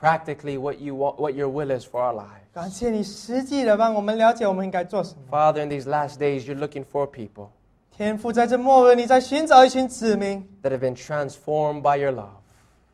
[0.00, 2.46] practically what you want, what your will is for our lives.
[2.54, 5.22] 感谢你实际的让我们了解我们应该做什么。
[5.30, 7.48] Father, in these last days, you're looking for people
[7.94, 12.28] 天父，在这末日，你在寻找一群子民， that have been transformed by your love.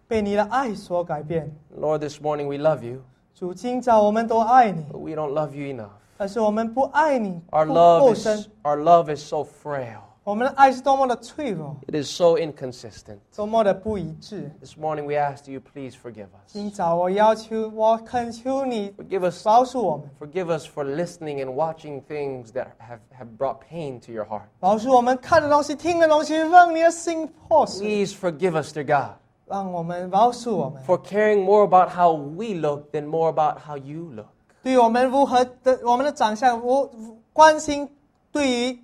[0.09, 1.55] 被你的爱所改变。
[1.79, 3.03] Lord, this morning we love you,
[3.35, 5.91] 主，今早我们都爱你， but we don't love you enough.
[6.17, 10.01] 但是我们不爱你 Our 不 love 够 is, 深， our love is so frail.
[10.25, 13.17] 我们的爱是多么的脆弱， It is so inconsistent.
[13.35, 14.51] 多么的不一致。
[14.61, 16.49] This morning we ask you, please forgive us.
[16.49, 23.61] 今早我要求，我恳求你 Forgive us, 饶恕我们， forgive us for listening and watching things that have, have brought
[23.71, 24.43] pain to your heart.
[24.61, 27.87] 饶恕我们看的东西、听的东西，让你的心破碎。
[27.87, 29.17] Please forgive us, dear God,
[29.53, 34.27] 让我们饶恕我们， for caring more about how we look than more about how you look.
[34.63, 36.91] 对我们如何的我们的长相，我
[37.33, 37.89] 关心
[38.31, 38.79] 对于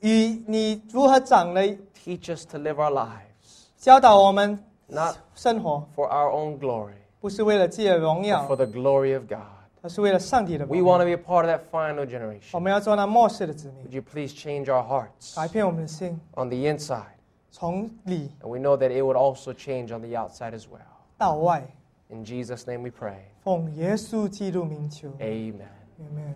[0.00, 1.62] 与你如何长的
[2.02, 8.26] Teach us to live our lives, 教导我们 not 生活， for our own glory, 不是为了自己的荣 but
[8.26, 9.38] 耀 for，the glory of God.
[9.82, 10.98] 而是为了上帝的 We 荣 want 耀。
[10.98, 12.58] to be a part of that final 我 generation.
[12.60, 17.04] 们要做那末世的子民 Would，you please change our hearts 改变我们的心， on the inside?
[17.54, 20.80] 从里 And we know that it would also change on the outside as well.
[21.18, 21.62] 到外，
[22.08, 23.18] In Jesus' name we pray.
[23.42, 25.68] 奉耶稣基督名求 Amen.
[26.00, 26.34] ，Amen。